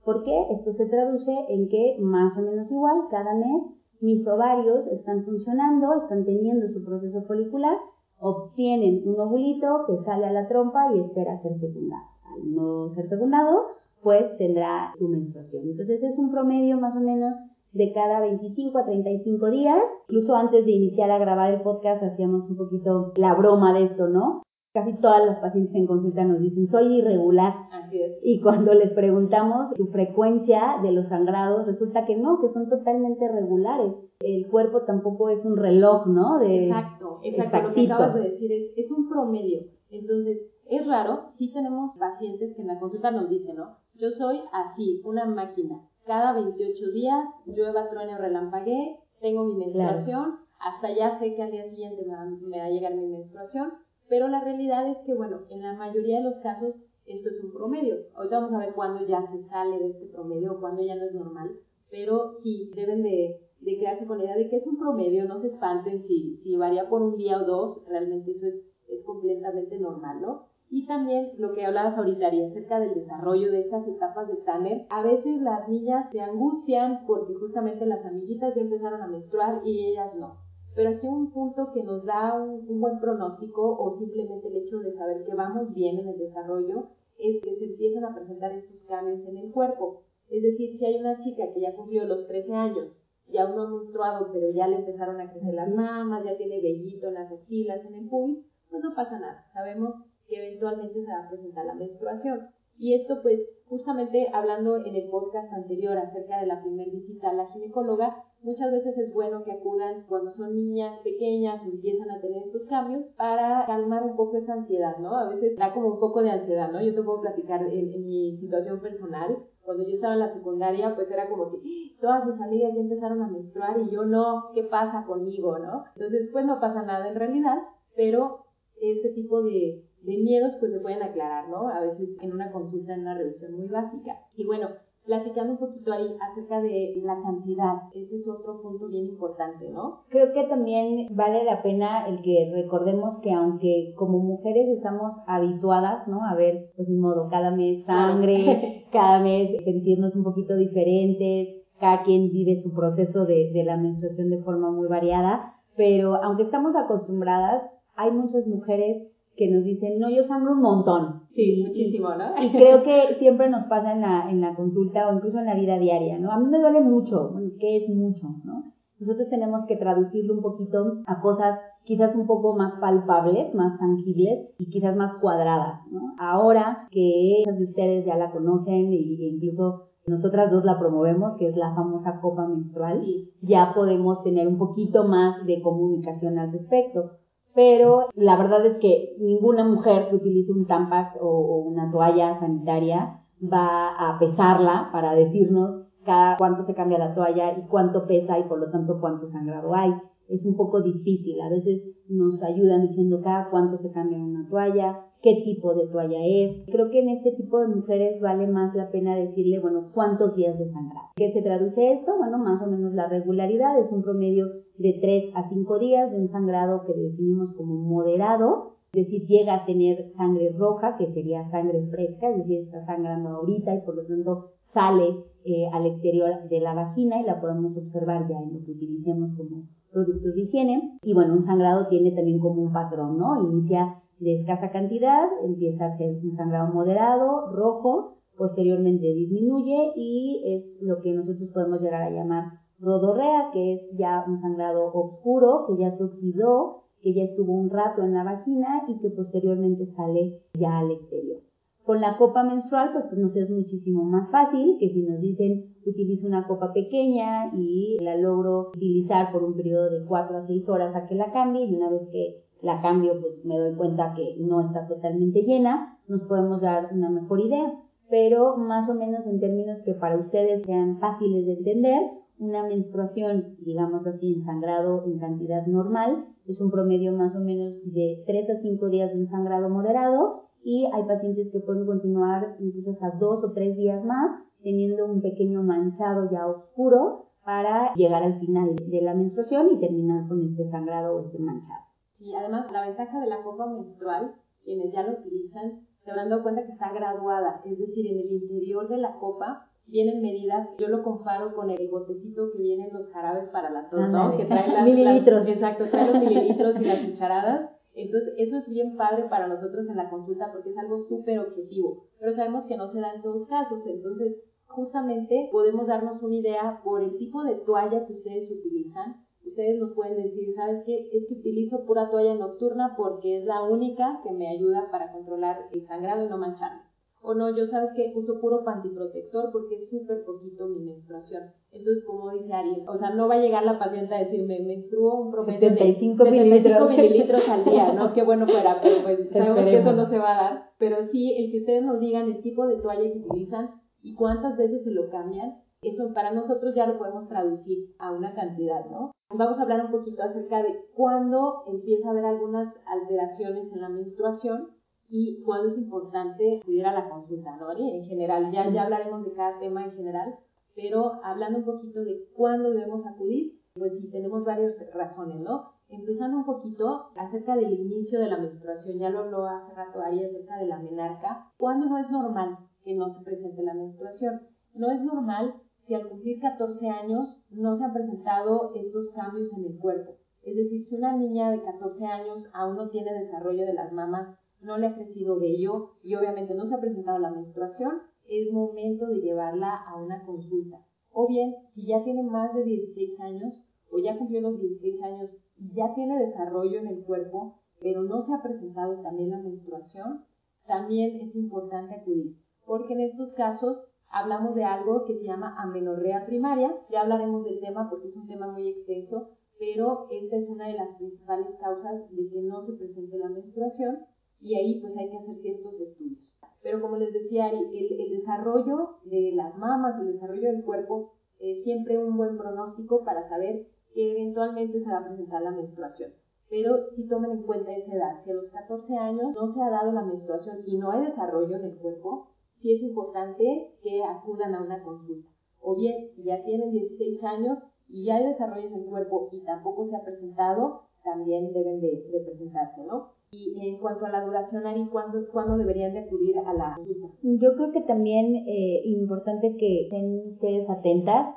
¿Por 0.04 0.24
qué? 0.24 0.46
Esto 0.50 0.72
se 0.74 0.86
traduce 0.86 1.32
en 1.48 1.68
que 1.68 1.96
más 2.00 2.36
o 2.36 2.42
menos 2.42 2.70
igual, 2.70 3.02
cada 3.10 3.34
mes 3.34 3.62
mis 4.02 4.26
ovarios 4.26 4.86
están 4.88 5.24
funcionando, 5.24 6.02
están 6.02 6.24
teniendo 6.24 6.68
su 6.68 6.84
proceso 6.84 7.22
folicular, 7.22 7.76
obtienen 8.18 9.02
un 9.06 9.18
ovulito 9.20 9.84
que 9.86 9.96
sale 10.04 10.26
a 10.26 10.32
la 10.32 10.48
trompa 10.48 10.94
y 10.94 11.00
espera 11.00 11.40
ser 11.40 11.58
fecundado. 11.58 12.02
Al 12.34 12.54
no 12.54 12.94
ser 12.94 13.08
fecundado, 13.08 13.66
pues 14.02 14.36
tendrá 14.38 14.92
su 14.98 15.08
menstruación. 15.08 15.68
Entonces 15.70 16.02
es 16.02 16.18
un 16.18 16.30
promedio 16.30 16.78
más 16.80 16.96
o 16.96 17.00
menos 17.00 17.34
de 17.72 17.92
cada 17.92 18.20
25 18.20 18.78
a 18.78 18.84
35 18.84 19.50
días. 19.50 19.78
Incluso 20.08 20.34
antes 20.36 20.66
de 20.66 20.72
iniciar 20.72 21.10
a 21.10 21.18
grabar 21.18 21.54
el 21.54 21.62
podcast 21.62 22.02
hacíamos 22.02 22.48
un 22.50 22.56
poquito 22.56 23.12
la 23.16 23.34
broma 23.34 23.72
de 23.72 23.84
esto, 23.84 24.08
¿no? 24.08 24.42
Casi 24.72 24.98
todas 25.00 25.26
las 25.26 25.36
pacientes 25.38 25.74
en 25.74 25.86
consulta 25.86 26.24
nos 26.24 26.40
dicen, 26.40 26.66
soy 26.68 26.98
irregular. 26.98 27.54
Así 27.72 28.00
es. 28.00 28.18
Y 28.22 28.40
cuando 28.40 28.72
les 28.72 28.90
preguntamos 28.94 29.76
su 29.76 29.88
frecuencia 29.88 30.78
de 30.82 30.92
los 30.92 31.08
sangrados, 31.08 31.66
resulta 31.66 32.06
que 32.06 32.16
no, 32.16 32.40
que 32.40 32.48
son 32.54 32.70
totalmente 32.70 33.28
regulares. 33.30 33.92
El 34.20 34.48
cuerpo 34.48 34.82
tampoco 34.82 35.28
es 35.28 35.44
un 35.44 35.58
reloj, 35.58 36.06
¿no? 36.06 36.38
De 36.38 36.68
exacto, 36.68 37.20
exacto. 37.22 37.68
Lo 37.68 37.74
que 37.74 37.84
acabas 37.84 38.14
de 38.14 38.20
decir 38.22 38.50
es, 38.50 38.72
es 38.76 38.90
un 38.90 39.10
promedio. 39.10 39.60
Entonces, 39.90 40.38
es 40.66 40.86
raro, 40.86 41.32
sí 41.36 41.52
tenemos 41.52 41.96
pacientes 41.98 42.56
que 42.56 42.62
en 42.62 42.68
la 42.68 42.78
consulta 42.78 43.10
nos 43.10 43.28
dicen, 43.28 43.56
¿no? 43.56 43.76
Yo 43.94 44.10
soy 44.12 44.40
así, 44.52 45.02
una 45.04 45.26
máquina. 45.26 45.82
Cada 46.06 46.32
28 46.32 46.92
días, 46.92 47.24
llueva, 47.44 47.90
truene 47.90 48.14
o 48.14 48.18
relampaguee, 48.18 48.96
tengo 49.20 49.44
mi 49.44 49.56
menstruación, 49.56 50.38
hasta 50.58 50.94
ya 50.94 51.18
sé 51.18 51.34
que 51.34 51.42
al 51.42 51.50
día 51.50 51.68
siguiente 51.68 52.06
me 52.06 52.58
va 52.58 52.64
a 52.64 52.70
llegar 52.70 52.94
mi 52.94 53.06
menstruación, 53.06 53.70
pero 54.08 54.28
la 54.28 54.42
realidad 54.42 54.88
es 54.88 54.98
que, 55.06 55.14
bueno, 55.14 55.42
en 55.50 55.62
la 55.62 55.74
mayoría 55.74 56.18
de 56.18 56.24
los 56.24 56.38
casos 56.38 56.76
esto 57.06 57.30
es 57.30 57.42
un 57.42 57.52
promedio. 57.52 57.96
Ahorita 58.14 58.40
vamos 58.40 58.54
a 58.54 58.64
ver 58.64 58.74
cuándo 58.74 59.06
ya 59.06 59.26
se 59.30 59.42
sale 59.48 59.78
de 59.78 59.90
este 59.90 60.06
promedio 60.06 60.52
o 60.52 60.60
cuándo 60.60 60.82
ya 60.82 60.94
no 60.94 61.04
es 61.04 61.14
normal, 61.14 61.56
pero 61.90 62.38
sí, 62.42 62.70
deben 62.74 63.02
de, 63.02 63.40
de, 63.60 63.78
quedarse 63.78 64.06
con 64.06 64.18
la 64.18 64.24
idea 64.24 64.36
de 64.36 64.48
que 64.48 64.56
es 64.56 64.66
un 64.66 64.78
promedio, 64.78 65.26
no 65.26 65.40
se 65.40 65.48
espanten 65.48 66.06
si, 66.06 66.40
si 66.42 66.56
varía 66.56 66.88
por 66.88 67.02
un 67.02 67.16
día 67.16 67.38
o 67.38 67.44
dos, 67.44 67.84
realmente 67.86 68.30
eso 68.32 68.46
es, 68.46 68.54
es 68.88 69.04
completamente 69.04 69.78
normal, 69.78 70.20
¿no? 70.20 70.52
Y 70.70 70.86
también 70.86 71.32
lo 71.36 71.52
que 71.52 71.66
hablabas 71.66 71.98
ahorita, 71.98 72.28
acerca 72.28 72.80
del 72.80 72.94
desarrollo 72.94 73.52
de 73.52 73.60
estas 73.60 73.86
etapas 73.86 74.26
de 74.28 74.36
Tanner. 74.36 74.86
A 74.88 75.02
veces 75.02 75.42
las 75.42 75.68
niñas 75.68 76.06
se 76.10 76.22
angustian 76.22 77.04
porque 77.06 77.34
justamente 77.34 77.84
las 77.84 78.02
amiguitas 78.06 78.54
ya 78.54 78.62
empezaron 78.62 79.02
a 79.02 79.06
menstruar 79.06 79.60
y 79.66 79.90
ellas 79.90 80.14
no. 80.14 80.38
Pero 80.74 80.90
aquí 80.90 81.06
un 81.06 81.30
punto 81.30 81.72
que 81.72 81.82
nos 81.82 82.04
da 82.04 82.34
un, 82.34 82.80
buen 82.80 82.98
pronóstico 82.98 83.76
o 83.76 83.98
simplemente 83.98 84.48
el 84.48 84.56
hecho 84.56 84.78
de 84.78 84.94
saber 84.94 85.24
que 85.24 85.34
vamos 85.34 85.74
bien 85.74 85.98
en 85.98 86.08
el 86.08 86.18
desarrollo 86.18 86.88
es 87.18 87.42
que 87.42 87.56
se 87.56 87.64
empiezan 87.64 88.04
a 88.04 88.14
presentar 88.14 88.52
estos 88.52 88.82
cambios 88.84 89.20
en 89.26 89.36
el 89.36 89.50
cuerpo. 89.50 90.02
Es 90.30 90.42
decir, 90.42 90.78
si 90.78 90.84
hay 90.86 90.98
una 90.98 91.18
chica 91.18 91.52
que 91.52 91.60
ya 91.60 91.74
cumplió 91.74 92.04
los 92.04 92.26
13 92.26 92.54
años 92.54 93.02
y 93.28 93.36
aún 93.36 93.54
no 93.54 93.62
ha 93.62 93.68
menstruado, 93.68 94.30
pero 94.32 94.50
ya 94.50 94.66
le 94.66 94.76
empezaron 94.76 95.20
a 95.20 95.30
crecer 95.30 95.54
las 95.54 95.68
mamas, 95.74 96.24
ya 96.24 96.36
tiene 96.38 96.60
vellito 96.60 97.08
en 97.08 97.14
las 97.14 97.30
axilas, 97.30 97.84
en 97.84 97.94
el 97.94 98.08
pubis, 98.08 98.38
pues 98.70 98.82
no 98.82 98.94
pasa 98.94 99.18
nada. 99.18 99.46
Sabemos 99.52 99.94
que 100.26 100.38
eventualmente 100.38 101.04
se 101.04 101.10
va 101.10 101.26
a 101.26 101.28
presentar 101.28 101.66
la 101.66 101.74
menstruación. 101.74 102.48
Y 102.78 102.94
esto 102.94 103.20
pues 103.20 103.40
justamente 103.66 104.28
hablando 104.32 104.84
en 104.84 104.96
el 104.96 105.10
podcast 105.10 105.52
anterior 105.52 105.98
acerca 105.98 106.40
de 106.40 106.46
la 106.46 106.62
primera 106.62 106.90
visita 106.90 107.30
a 107.30 107.34
la 107.34 107.46
ginecóloga, 107.52 108.24
muchas 108.42 108.70
veces 108.70 108.96
es 108.98 109.12
bueno 109.12 109.44
que 109.44 109.52
acudan 109.52 110.04
cuando 110.08 110.30
son 110.32 110.54
niñas 110.54 111.00
pequeñas 111.04 111.62
o 111.64 111.70
empiezan 111.70 112.10
a 112.10 112.20
tener 112.20 112.42
estos 112.44 112.66
cambios 112.66 113.06
para 113.16 113.64
calmar 113.66 114.02
un 114.02 114.16
poco 114.16 114.36
esa 114.36 114.54
ansiedad, 114.54 114.98
¿no? 114.98 115.16
A 115.16 115.28
veces 115.28 115.56
da 115.56 115.72
como 115.72 115.88
un 115.88 116.00
poco 116.00 116.22
de 116.22 116.30
ansiedad, 116.30 116.70
¿no? 116.70 116.82
Yo 116.82 116.94
te 116.94 117.02
puedo 117.02 117.20
platicar 117.20 117.62
en, 117.62 117.92
en 117.92 118.04
mi 118.04 118.36
situación 118.38 118.80
personal. 118.80 119.38
Cuando 119.62 119.84
yo 119.84 119.94
estaba 119.94 120.14
en 120.14 120.20
la 120.20 120.34
secundaria, 120.34 120.94
pues 120.94 121.10
era 121.10 121.28
como 121.28 121.50
que 121.50 121.58
¡Ah! 121.58 121.98
todas 122.00 122.26
mis 122.26 122.40
amigas 122.40 122.74
ya 122.74 122.80
empezaron 122.80 123.22
a 123.22 123.28
menstruar 123.28 123.80
y 123.80 123.90
yo 123.90 124.04
no, 124.04 124.50
¿qué 124.54 124.64
pasa 124.64 125.04
conmigo, 125.06 125.58
no? 125.58 125.84
Entonces, 125.94 126.28
pues 126.32 126.44
no 126.44 126.60
pasa 126.60 126.82
nada 126.82 127.08
en 127.08 127.14
realidad, 127.14 127.58
pero 127.94 128.46
este 128.80 129.10
tipo 129.10 129.42
de, 129.42 129.84
de 130.02 130.18
miedos 130.18 130.56
pues 130.58 130.72
se 130.72 130.80
pueden 130.80 131.02
aclarar, 131.02 131.48
¿no? 131.48 131.68
A 131.68 131.80
veces 131.80 132.10
en 132.20 132.32
una 132.32 132.50
consulta, 132.50 132.94
en 132.94 133.02
una 133.02 133.14
revisión 133.14 133.52
muy 133.52 133.68
básica. 133.68 134.18
Y 134.34 134.44
bueno, 134.44 134.68
platicando 135.04 135.52
un 135.52 135.58
poquito 135.58 135.92
ahí 135.92 136.14
acerca 136.20 136.60
de 136.60 136.94
la 137.02 137.20
cantidad, 137.22 137.74
ese 137.92 138.16
es 138.16 138.28
otro 138.28 138.62
punto 138.62 138.88
bien 138.88 139.06
importante, 139.06 139.68
¿no? 139.70 140.04
Creo 140.08 140.32
que 140.32 140.44
también 140.44 141.08
vale 141.14 141.44
la 141.44 141.62
pena 141.62 142.06
el 142.06 142.22
que 142.22 142.50
recordemos 142.54 143.18
que 143.20 143.32
aunque 143.32 143.94
como 143.96 144.18
mujeres 144.18 144.68
estamos 144.68 145.12
habituadas, 145.26 146.06
¿no? 146.06 146.24
A 146.24 146.34
ver, 146.34 146.70
pues 146.76 146.88
ni 146.88 146.96
modo, 146.96 147.28
cada 147.30 147.50
mes 147.50 147.84
sangre, 147.84 148.86
cada 148.92 149.18
mes 149.20 149.50
sentirnos 149.64 150.14
un 150.14 150.22
poquito 150.22 150.56
diferentes, 150.56 151.48
cada 151.80 152.04
quien 152.04 152.30
vive 152.30 152.62
su 152.62 152.72
proceso 152.72 153.26
de, 153.26 153.50
de 153.52 153.64
la 153.64 153.76
menstruación 153.76 154.30
de 154.30 154.42
forma 154.42 154.70
muy 154.70 154.86
variada, 154.86 155.54
pero 155.76 156.22
aunque 156.22 156.44
estamos 156.44 156.76
acostumbradas, 156.76 157.62
hay 157.96 158.12
muchas 158.12 158.46
mujeres 158.46 159.08
que 159.36 159.50
nos 159.50 159.64
dicen, 159.64 159.98
no, 159.98 160.10
yo 160.10 160.24
sangro 160.24 160.52
un 160.52 160.60
montón. 160.60 161.21
Sí, 161.34 161.64
muchísimo, 161.66 162.10
¿no? 162.14 162.42
Y 162.42 162.50
creo 162.52 162.82
que 162.82 163.16
siempre 163.18 163.48
nos 163.48 163.64
pasa 163.64 163.92
en 163.92 164.02
la, 164.02 164.30
en 164.30 164.40
la 164.40 164.54
consulta 164.54 165.08
o 165.08 165.14
incluso 165.14 165.38
en 165.38 165.46
la 165.46 165.54
vida 165.54 165.78
diaria, 165.78 166.18
¿no? 166.18 166.30
A 166.30 166.38
mí 166.38 166.46
me 166.48 166.60
duele 166.60 166.80
mucho, 166.82 167.30
bueno, 167.32 167.50
¿qué 167.58 167.78
es 167.78 167.88
mucho, 167.88 168.26
no? 168.44 168.72
Nosotros 169.00 169.28
tenemos 169.30 169.62
que 169.66 169.76
traducirlo 169.76 170.34
un 170.34 170.42
poquito 170.42 171.02
a 171.06 171.20
cosas 171.20 171.58
quizás 171.84 172.14
un 172.14 172.26
poco 172.26 172.54
más 172.54 172.74
palpables, 172.80 173.52
más 173.54 173.78
tangibles 173.78 174.50
y 174.58 174.70
quizás 174.70 174.94
más 174.94 175.14
cuadradas, 175.20 175.80
¿no? 175.90 176.14
Ahora 176.18 176.86
que 176.90 177.42
muchas 177.46 177.58
de 177.58 177.64
ustedes 177.64 178.06
ya 178.06 178.16
la 178.16 178.30
conocen 178.30 178.92
e 178.92 178.96
incluso 178.96 179.88
nosotras 180.06 180.50
dos 180.50 180.64
la 180.64 180.78
promovemos, 180.78 181.36
que 181.38 181.48
es 181.48 181.56
la 181.56 181.74
famosa 181.74 182.20
copa 182.20 182.46
menstrual, 182.46 183.02
ya 183.40 183.72
podemos 183.74 184.22
tener 184.22 184.46
un 184.46 184.58
poquito 184.58 185.04
más 185.08 185.46
de 185.46 185.62
comunicación 185.62 186.38
al 186.38 186.52
respecto 186.52 187.21
pero 187.54 188.08
la 188.14 188.36
verdad 188.36 188.64
es 188.66 188.78
que 188.78 189.14
ninguna 189.18 189.64
mujer 189.64 190.08
que 190.08 190.16
utilice 190.16 190.52
un 190.52 190.66
tampax 190.66 191.16
o, 191.20 191.64
una 191.66 191.90
toalla 191.90 192.38
sanitaria 192.40 193.20
va 193.42 193.88
a 193.88 194.18
pesarla 194.18 194.90
para 194.92 195.14
decirnos 195.14 195.86
cada 196.04 196.36
cuánto 196.36 196.64
se 196.64 196.74
cambia 196.74 196.98
la 196.98 197.14
toalla 197.14 197.56
y 197.58 197.66
cuánto 197.68 198.06
pesa 198.06 198.38
y 198.38 198.44
por 198.44 198.58
lo 198.58 198.70
tanto 198.70 199.00
cuánto 199.00 199.26
sangrado 199.26 199.74
hay. 199.74 199.94
Es 200.28 200.44
un 200.44 200.56
poco 200.56 200.82
difícil, 200.82 201.40
a 201.40 201.50
veces 201.50 201.82
nos 202.08 202.42
ayudan 202.42 202.88
diciendo 202.88 203.20
cada 203.22 203.50
cuánto 203.50 203.78
se 203.78 203.90
cambia 203.90 204.18
una 204.18 204.48
toalla, 204.48 205.06
qué 205.22 205.42
tipo 205.44 205.74
de 205.74 205.86
toalla 205.88 206.18
es. 206.24 206.64
Creo 206.66 206.90
que 206.90 207.00
en 207.00 207.10
este 207.10 207.32
tipo 207.32 207.60
de 207.60 207.68
mujeres 207.68 208.20
vale 208.20 208.46
más 208.46 208.74
la 208.74 208.90
pena 208.90 209.16
decirle, 209.16 209.60
bueno, 209.60 209.90
cuántos 209.94 210.34
días 210.34 210.58
de 210.58 210.70
sangrado. 210.70 211.08
¿Qué 211.16 211.32
se 211.32 211.42
traduce 211.42 211.92
esto? 211.92 212.16
Bueno, 212.18 212.38
más 212.38 212.60
o 212.62 212.66
menos 212.66 212.92
la 212.94 213.08
regularidad 213.08 213.78
es 213.78 213.90
un 213.90 214.02
promedio 214.02 214.46
de 214.78 214.98
3 215.00 215.32
a 215.34 215.48
5 215.48 215.78
días 215.78 216.10
de 216.10 216.18
un 216.18 216.28
sangrado 216.28 216.84
que 216.86 216.94
definimos 216.94 217.54
como 217.56 217.74
moderado, 217.74 218.72
es 218.92 219.04
decir, 219.04 219.26
llega 219.26 219.54
a 219.54 219.64
tener 219.64 220.12
sangre 220.16 220.52
roja, 220.52 220.96
que 220.98 221.12
sería 221.12 221.48
sangre 221.50 221.86
fresca, 221.90 222.30
es 222.30 222.38
decir, 222.38 222.60
está 222.60 222.84
sangrando 222.84 223.30
ahorita 223.30 223.74
y 223.74 223.80
por 223.80 223.96
lo 223.96 224.04
tanto 224.04 224.50
sale 224.72 225.24
eh, 225.44 225.66
al 225.72 225.86
exterior 225.86 226.48
de 226.48 226.60
la 226.60 226.74
vagina 226.74 227.20
y 227.20 227.24
la 227.24 227.40
podemos 227.40 227.76
observar 227.76 228.28
ya 228.28 228.38
en 228.38 228.52
lo 228.52 228.64
que 228.64 228.72
utilicemos 228.72 229.30
como 229.36 229.66
productos 229.92 230.34
de 230.34 230.42
higiene. 230.42 230.98
Y 231.02 231.14
bueno, 231.14 231.34
un 231.34 231.46
sangrado 231.46 231.88
tiene 231.88 232.12
también 232.12 232.38
como 232.38 232.62
un 232.62 232.72
patrón, 232.72 233.18
¿no? 233.18 233.50
Inicia 233.50 234.02
de 234.18 234.40
escasa 234.40 234.70
cantidad, 234.70 235.28
empieza 235.44 235.86
a 235.86 235.96
ser 235.98 236.16
un 236.22 236.36
sangrado 236.36 236.72
moderado, 236.72 237.52
rojo, 237.52 238.18
posteriormente 238.36 239.06
disminuye 239.06 239.92
y 239.96 240.42
es 240.46 240.82
lo 240.82 241.00
que 241.00 241.12
nosotros 241.12 241.50
podemos 241.52 241.80
llegar 241.80 242.02
a 242.02 242.10
llamar 242.10 242.44
rodorrea, 242.78 243.50
que 243.52 243.74
es 243.74 243.80
ya 243.96 244.24
un 244.26 244.40
sangrado 244.40 244.92
oscuro, 244.92 245.66
que 245.68 245.76
ya 245.76 245.96
se 245.96 246.02
oxidó, 246.02 246.84
que 247.00 247.14
ya 247.14 247.22
estuvo 247.22 247.52
un 247.52 247.70
rato 247.70 248.02
en 248.02 248.14
la 248.14 248.24
vagina 248.24 248.82
y 248.88 248.98
que 248.98 249.10
posteriormente 249.10 249.86
sale 249.94 250.40
ya 250.58 250.78
al 250.78 250.90
exterior. 250.90 251.40
Con 251.84 252.00
la 252.00 252.16
copa 252.16 252.44
menstrual, 252.44 252.90
pues 252.92 253.18
nos 253.18 253.34
es 253.34 253.50
muchísimo 253.50 254.04
más 254.04 254.30
fácil 254.30 254.76
que 254.78 254.90
si 254.90 255.02
nos 255.02 255.20
dicen 255.20 255.74
utilizo 255.84 256.28
una 256.28 256.46
copa 256.46 256.72
pequeña 256.72 257.52
y 257.54 257.98
la 258.00 258.16
logro 258.16 258.70
utilizar 258.74 259.32
por 259.32 259.42
un 259.42 259.54
periodo 259.54 259.90
de 259.90 260.04
4 260.04 260.36
a 260.36 260.46
6 260.46 260.68
horas 260.68 260.94
a 260.94 261.06
que 261.06 261.16
la 261.16 261.32
cambie 261.32 261.64
y 261.64 261.74
una 261.74 261.90
vez 261.90 262.02
que 262.12 262.44
la 262.62 262.80
cambio, 262.80 263.20
pues 263.20 263.44
me 263.44 263.58
doy 263.58 263.74
cuenta 263.74 264.14
que 264.14 264.36
no 264.38 264.60
está 264.60 264.86
totalmente 264.86 265.42
llena, 265.42 265.98
nos 266.06 266.22
podemos 266.22 266.60
dar 266.60 266.90
una 266.92 267.10
mejor 267.10 267.40
idea. 267.40 267.72
Pero 268.08 268.56
más 268.56 268.88
o 268.88 268.94
menos 268.94 269.26
en 269.26 269.40
términos 269.40 269.78
que 269.84 269.94
para 269.94 270.18
ustedes 270.18 270.62
sean 270.62 271.00
fáciles 271.00 271.46
de 271.46 271.54
entender, 271.54 272.00
una 272.38 272.62
menstruación, 272.64 273.56
digamos 273.60 274.06
así, 274.06 274.34
en 274.34 274.44
sangrado 274.44 275.04
en 275.06 275.18
cantidad 275.18 275.66
normal, 275.66 276.26
es 276.46 276.60
un 276.60 276.70
promedio 276.70 277.12
más 277.12 277.34
o 277.34 277.40
menos 277.40 277.74
de 277.84 278.22
3 278.26 278.50
a 278.50 278.60
5 278.60 278.90
días 278.90 279.12
de 279.12 279.20
un 279.20 279.28
sangrado 279.28 279.68
moderado 279.68 280.51
y 280.64 280.88
hay 280.92 281.02
pacientes 281.04 281.48
que 281.52 281.60
pueden 281.60 281.86
continuar 281.86 282.56
incluso 282.60 282.92
hasta 282.92 283.16
2 283.18 283.44
o 283.44 283.52
3 283.52 283.76
días 283.76 284.04
más 284.04 284.42
teniendo 284.62 285.06
un 285.06 285.20
pequeño 285.20 285.62
manchado 285.62 286.30
ya 286.30 286.46
oscuro 286.46 287.30
para 287.44 287.92
llegar 287.94 288.22
al 288.22 288.38
final 288.38 288.76
de 288.76 289.02
la 289.02 289.14
menstruación 289.14 289.72
y 289.72 289.80
terminar 289.80 290.28
con 290.28 290.44
este 290.44 290.70
sangrado 290.70 291.16
o 291.16 291.26
este 291.26 291.38
manchado. 291.38 291.82
Y 292.20 292.34
además 292.34 292.70
la 292.70 292.86
ventaja 292.86 293.20
de 293.20 293.26
la 293.26 293.42
copa 293.42 293.66
menstrual, 293.66 294.34
quienes 294.64 294.92
ya 294.92 295.02
lo 295.02 295.18
utilizan, 295.18 295.80
se 296.04 296.10
habrán 296.10 296.30
dado 296.30 296.42
cuenta 296.42 296.64
que 296.64 296.72
está 296.72 296.92
graduada, 296.92 297.62
es 297.64 297.78
decir, 297.78 298.06
en 298.06 298.18
el 298.18 298.30
interior 298.30 298.88
de 298.88 298.98
la 298.98 299.18
copa 299.18 299.68
vienen 299.86 300.22
medidas, 300.22 300.68
yo 300.78 300.88
lo 300.88 301.02
comparo 301.02 301.54
con 301.54 301.70
el 301.70 301.88
botecito 301.88 302.52
que 302.52 302.62
vienen 302.62 302.90
los 302.92 303.12
jarabes 303.12 303.48
para 303.50 303.70
la 303.70 303.88
tos, 303.90 304.08
¿no? 304.08 304.36
Que 304.36 304.44
trae 304.44 304.72
las 304.72 304.84
mililitros. 304.86 305.46
exacto, 305.48 305.90
trae 305.90 306.12
los 306.12 306.22
mililitros 306.22 306.80
y 306.80 306.84
las 306.84 307.04
cucharadas. 307.04 307.70
Entonces, 307.94 308.34
eso 308.38 308.56
es 308.56 308.68
bien 308.68 308.96
padre 308.96 309.24
para 309.28 309.48
nosotros 309.48 309.86
en 309.88 309.96
la 309.96 310.08
consulta 310.08 310.50
porque 310.52 310.70
es 310.70 310.78
algo 310.78 311.06
súper 311.08 311.40
objetivo, 311.40 312.06
pero 312.18 312.34
sabemos 312.34 312.64
que 312.66 312.76
no 312.76 312.90
se 312.90 313.00
da 313.00 313.14
en 313.14 313.22
todos 313.22 313.46
casos, 313.48 313.80
entonces 313.86 314.36
justamente 314.66 315.48
podemos 315.52 315.86
darnos 315.86 316.22
una 316.22 316.36
idea 316.36 316.80
por 316.82 317.02
el 317.02 317.18
tipo 317.18 317.44
de 317.44 317.56
toalla 317.56 318.06
que 318.06 318.14
ustedes 318.14 318.50
utilizan, 318.50 319.26
ustedes 319.44 319.78
nos 319.78 319.92
pueden 319.94 320.16
decir, 320.16 320.54
¿sabes 320.54 320.82
qué? 320.86 321.10
Es 321.12 321.26
que 321.28 321.40
utilizo 321.40 321.84
pura 321.84 322.10
toalla 322.10 322.34
nocturna 322.34 322.94
porque 322.96 323.38
es 323.38 323.44
la 323.44 323.62
única 323.62 324.20
que 324.24 324.32
me 324.32 324.48
ayuda 324.48 324.90
para 324.90 325.12
controlar 325.12 325.68
el 325.72 325.86
sangrado 325.86 326.24
y 326.24 326.28
no 326.28 326.38
mancharme. 326.38 326.91
O 327.24 327.34
no, 327.34 327.56
yo 327.56 327.66
sabes 327.66 327.92
que 327.94 328.12
uso 328.16 328.40
puro 328.40 328.64
pantiprotector 328.64 329.52
porque 329.52 329.76
es 329.76 329.88
súper 329.88 330.24
poquito 330.24 330.66
mi 330.66 330.80
menstruación. 330.80 331.52
Entonces, 331.70 332.04
como 332.04 332.32
dice 332.32 332.52
Ari, 332.52 332.82
o 332.86 332.98
sea, 332.98 333.10
no 333.10 333.28
va 333.28 333.36
a 333.36 333.40
llegar 333.40 333.64
la 333.64 333.78
paciente 333.78 334.12
a 334.12 334.18
decirme, 334.18 334.60
menstruo 334.60 335.20
un 335.20 335.30
promedio 335.30 335.70
de 335.70 335.76
75 335.76 336.24
mililitros. 336.24 337.48
al 337.48 337.64
día, 337.64 337.92
¿no? 337.92 338.12
Qué 338.12 338.24
bueno 338.24 338.44
fuera, 338.46 338.80
pero 338.82 339.04
pues 339.04 339.28
sabemos 339.32 339.64
que 339.64 339.78
eso 339.78 339.92
no 339.92 340.10
se 340.10 340.18
va 340.18 340.32
a 340.32 340.42
dar. 340.42 340.70
Pero 340.78 341.04
sí, 341.12 341.32
el 341.38 341.52
que 341.52 341.60
ustedes 341.60 341.84
nos 341.84 342.00
digan 342.00 342.26
el 342.26 342.42
tipo 342.42 342.66
de 342.66 342.76
toalla 342.82 343.12
que 343.12 343.18
utilizan 343.18 343.70
y 344.02 344.14
cuántas 344.14 344.56
veces 344.56 344.82
se 344.82 344.90
lo 344.90 345.08
cambian, 345.08 345.62
eso 345.82 346.12
para 346.14 346.32
nosotros 346.32 346.74
ya 346.74 346.86
lo 346.86 346.98
podemos 346.98 347.28
traducir 347.28 347.94
a 347.98 348.10
una 348.10 348.34
cantidad, 348.34 348.84
¿no? 348.90 349.12
Vamos 349.30 349.58
a 349.58 349.62
hablar 349.62 349.84
un 349.86 349.92
poquito 349.92 350.22
acerca 350.22 350.62
de 350.62 350.74
cuándo 350.94 351.64
empieza 351.68 352.08
a 352.08 352.10
haber 352.10 352.24
algunas 352.24 352.74
alteraciones 352.86 353.72
en 353.72 353.80
la 353.80 353.88
menstruación 353.88 354.68
y 355.14 355.42
cuándo 355.42 355.68
es 355.68 355.76
importante 355.76 356.60
acudir 356.62 356.86
a 356.86 356.94
la 356.94 357.10
consulta, 357.10 357.54
¿no? 357.58 357.70
En 357.72 358.02
general, 358.06 358.50
ya, 358.50 358.70
ya 358.70 358.84
hablaremos 358.84 359.22
de 359.26 359.34
cada 359.34 359.58
tema 359.58 359.84
en 359.84 359.90
general, 359.90 360.38
pero 360.74 361.22
hablando 361.22 361.58
un 361.58 361.66
poquito 361.66 362.02
de 362.02 362.30
cuándo 362.32 362.70
debemos 362.70 363.04
acudir, 363.06 363.60
pues 363.74 363.92
sí, 363.98 364.10
tenemos 364.10 364.46
varias 364.46 364.74
razones, 364.94 365.38
¿no? 365.40 365.74
Empezando 365.90 366.38
un 366.38 366.46
poquito 366.46 367.10
acerca 367.14 367.54
del 367.56 367.74
inicio 367.74 368.20
de 368.20 368.30
la 368.30 368.38
menstruación, 368.38 368.98
ya 368.98 369.10
lo 369.10 369.18
habló 369.18 369.44
hace 369.44 369.74
rato 369.74 370.00
Ari 370.00 370.24
acerca 370.24 370.56
de 370.56 370.66
la 370.66 370.78
menarca, 370.78 371.52
¿cuándo 371.58 371.90
no 371.90 371.98
es 371.98 372.10
normal 372.10 372.56
que 372.82 372.94
no 372.94 373.10
se 373.10 373.22
presente 373.22 373.62
la 373.62 373.74
menstruación? 373.74 374.40
No 374.72 374.90
es 374.90 375.02
normal 375.02 375.56
si 375.86 375.92
al 375.92 376.08
cumplir 376.08 376.40
14 376.40 376.88
años 376.88 377.38
no 377.50 377.76
se 377.76 377.84
han 377.84 377.92
presentado 377.92 378.72
estos 378.74 379.10
cambios 379.10 379.52
en 379.52 379.66
el 379.66 379.78
cuerpo. 379.78 380.16
Es 380.42 380.56
decir, 380.56 380.82
si 380.86 380.96
una 380.96 381.14
niña 381.18 381.50
de 381.50 381.62
14 381.62 382.06
años 382.06 382.48
aún 382.54 382.76
no 382.76 382.88
tiene 382.88 383.12
desarrollo 383.12 383.66
de 383.66 383.74
las 383.74 383.92
mamas 383.92 384.38
no 384.62 384.78
le 384.78 384.86
ha 384.86 384.94
crecido 384.94 385.38
vello 385.38 385.92
y 386.02 386.14
obviamente 386.14 386.54
no 386.54 386.66
se 386.66 386.74
ha 386.74 386.80
presentado 386.80 387.18
la 387.18 387.30
menstruación, 387.30 388.00
es 388.28 388.52
momento 388.52 389.06
de 389.06 389.20
llevarla 389.20 389.74
a 389.74 389.96
una 389.96 390.24
consulta. 390.24 390.78
O 391.12 391.28
bien, 391.28 391.54
si 391.74 391.86
ya 391.86 392.02
tiene 392.04 392.22
más 392.22 392.54
de 392.54 392.64
16 392.64 393.20
años 393.20 393.60
o 393.90 393.98
ya 393.98 394.16
cumplió 394.16 394.40
los 394.40 394.58
16 394.58 395.02
años 395.02 395.36
y 395.58 395.74
ya 395.74 395.92
tiene 395.94 396.18
desarrollo 396.18 396.78
en 396.78 396.86
el 396.86 397.04
cuerpo, 397.04 397.60
pero 397.80 398.02
no 398.02 398.22
se 398.22 398.32
ha 398.32 398.42
presentado 398.42 399.02
también 399.02 399.30
la 399.30 399.38
menstruación, 399.38 400.24
también 400.66 401.20
es 401.20 401.34
importante 401.34 401.94
acudir, 401.94 402.36
porque 402.64 402.94
en 402.94 403.00
estos 403.00 403.32
casos 403.32 403.82
hablamos 404.08 404.54
de 404.54 404.64
algo 404.64 405.04
que 405.06 405.14
se 405.14 405.24
llama 405.24 405.56
amenorrea 405.58 406.24
primaria, 406.24 406.74
ya 406.90 407.02
hablaremos 407.02 407.44
del 407.44 407.60
tema 407.60 407.90
porque 407.90 408.08
es 408.08 408.16
un 408.16 408.28
tema 408.28 408.50
muy 408.50 408.68
extenso, 408.68 409.30
pero 409.58 410.06
esta 410.10 410.36
es 410.36 410.48
una 410.48 410.68
de 410.68 410.74
las 410.74 410.96
principales 410.96 411.48
causas 411.60 412.08
de 412.10 412.28
que 412.28 412.42
no 412.42 412.64
se 412.64 412.72
presente 412.72 413.18
la 413.18 413.28
menstruación 413.28 413.98
y 414.42 414.56
ahí 414.56 414.80
pues 414.80 414.96
hay 414.96 415.10
que 415.10 415.18
hacer 415.18 415.36
ciertos 415.40 415.80
estudios. 415.80 416.36
Pero 416.62 416.80
como 416.80 416.96
les 416.96 417.12
decía, 417.12 417.48
el, 417.48 417.70
el 417.74 418.10
desarrollo 418.18 418.98
de 419.04 419.32
las 419.34 419.56
mamas, 419.56 420.00
el 420.00 420.12
desarrollo 420.12 420.52
del 420.52 420.64
cuerpo, 420.64 421.12
es 421.38 421.62
siempre 421.64 421.98
un 421.98 422.16
buen 422.16 422.36
pronóstico 422.36 423.04
para 423.04 423.28
saber 423.28 423.66
que 423.94 424.12
eventualmente 424.12 424.80
se 424.80 424.90
va 424.90 424.98
a 424.98 425.04
presentar 425.04 425.42
la 425.42 425.50
menstruación. 425.52 426.12
Pero 426.48 426.90
si 426.94 427.08
tomen 427.08 427.30
en 427.30 427.42
cuenta 427.44 427.72
esa 427.72 427.94
edad, 427.94 428.22
si 428.24 428.30
a 428.30 428.34
los 428.34 428.50
14 428.50 428.96
años 428.96 429.34
no 429.34 429.52
se 429.52 429.62
ha 429.62 429.70
dado 429.70 429.92
la 429.92 430.04
menstruación 430.04 430.58
y 430.66 430.78
no 430.78 430.90
hay 430.90 431.06
desarrollo 431.06 431.56
en 431.56 431.64
el 431.64 431.78
cuerpo, 431.78 432.28
sí 432.60 432.72
es 432.72 432.82
importante 432.82 433.74
que 433.82 434.04
acudan 434.04 434.54
a 434.54 434.62
una 434.62 434.82
consulta. 434.82 435.30
O 435.60 435.76
bien, 435.76 436.10
si 436.14 436.24
ya 436.24 436.44
tienen 436.44 436.72
16 436.72 437.24
años 437.24 437.58
y 437.88 438.04
ya 438.04 438.16
hay 438.16 438.26
desarrollo 438.26 438.68
en 438.68 438.74
el 438.74 438.84
cuerpo 438.84 439.28
y 439.32 439.40
tampoco 439.44 439.86
se 439.86 439.96
ha 439.96 440.04
presentado, 440.04 440.82
también 441.02 441.52
deben 441.52 441.80
de, 441.80 442.02
de 442.10 442.20
presentarse, 442.20 442.84
¿no? 442.84 443.12
Y 443.34 443.66
en 443.66 443.78
cuanto 443.78 444.04
a 444.04 444.10
la 444.10 444.22
duración, 444.22 444.66
Ari, 444.66 444.88
¿cuándo, 444.88 445.26
¿cuándo 445.32 445.56
deberían 445.56 445.94
de 445.94 446.00
acudir 446.00 446.38
a 446.38 446.52
la 446.52 446.74
consulta? 446.76 447.08
Yo 447.22 447.54
creo 447.54 447.72
que 447.72 447.80
también 447.80 448.44
eh, 448.46 448.82
importante 448.84 449.56
que 449.56 449.84
estén 449.84 450.32
ustedes 450.34 450.68
atentas. 450.68 451.34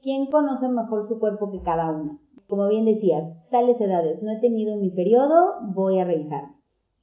¿Quién 0.00 0.26
conoce 0.26 0.68
mejor 0.68 1.08
su 1.08 1.18
cuerpo 1.18 1.50
que 1.50 1.60
cada 1.62 1.90
una? 1.90 2.20
Como 2.46 2.68
bien 2.68 2.84
decías, 2.84 3.24
tales 3.50 3.80
edades, 3.80 4.22
no 4.22 4.30
he 4.30 4.40
tenido 4.40 4.76
mi 4.76 4.90
periodo, 4.90 5.56
voy 5.74 5.98
a 5.98 6.04
revisar. 6.04 6.44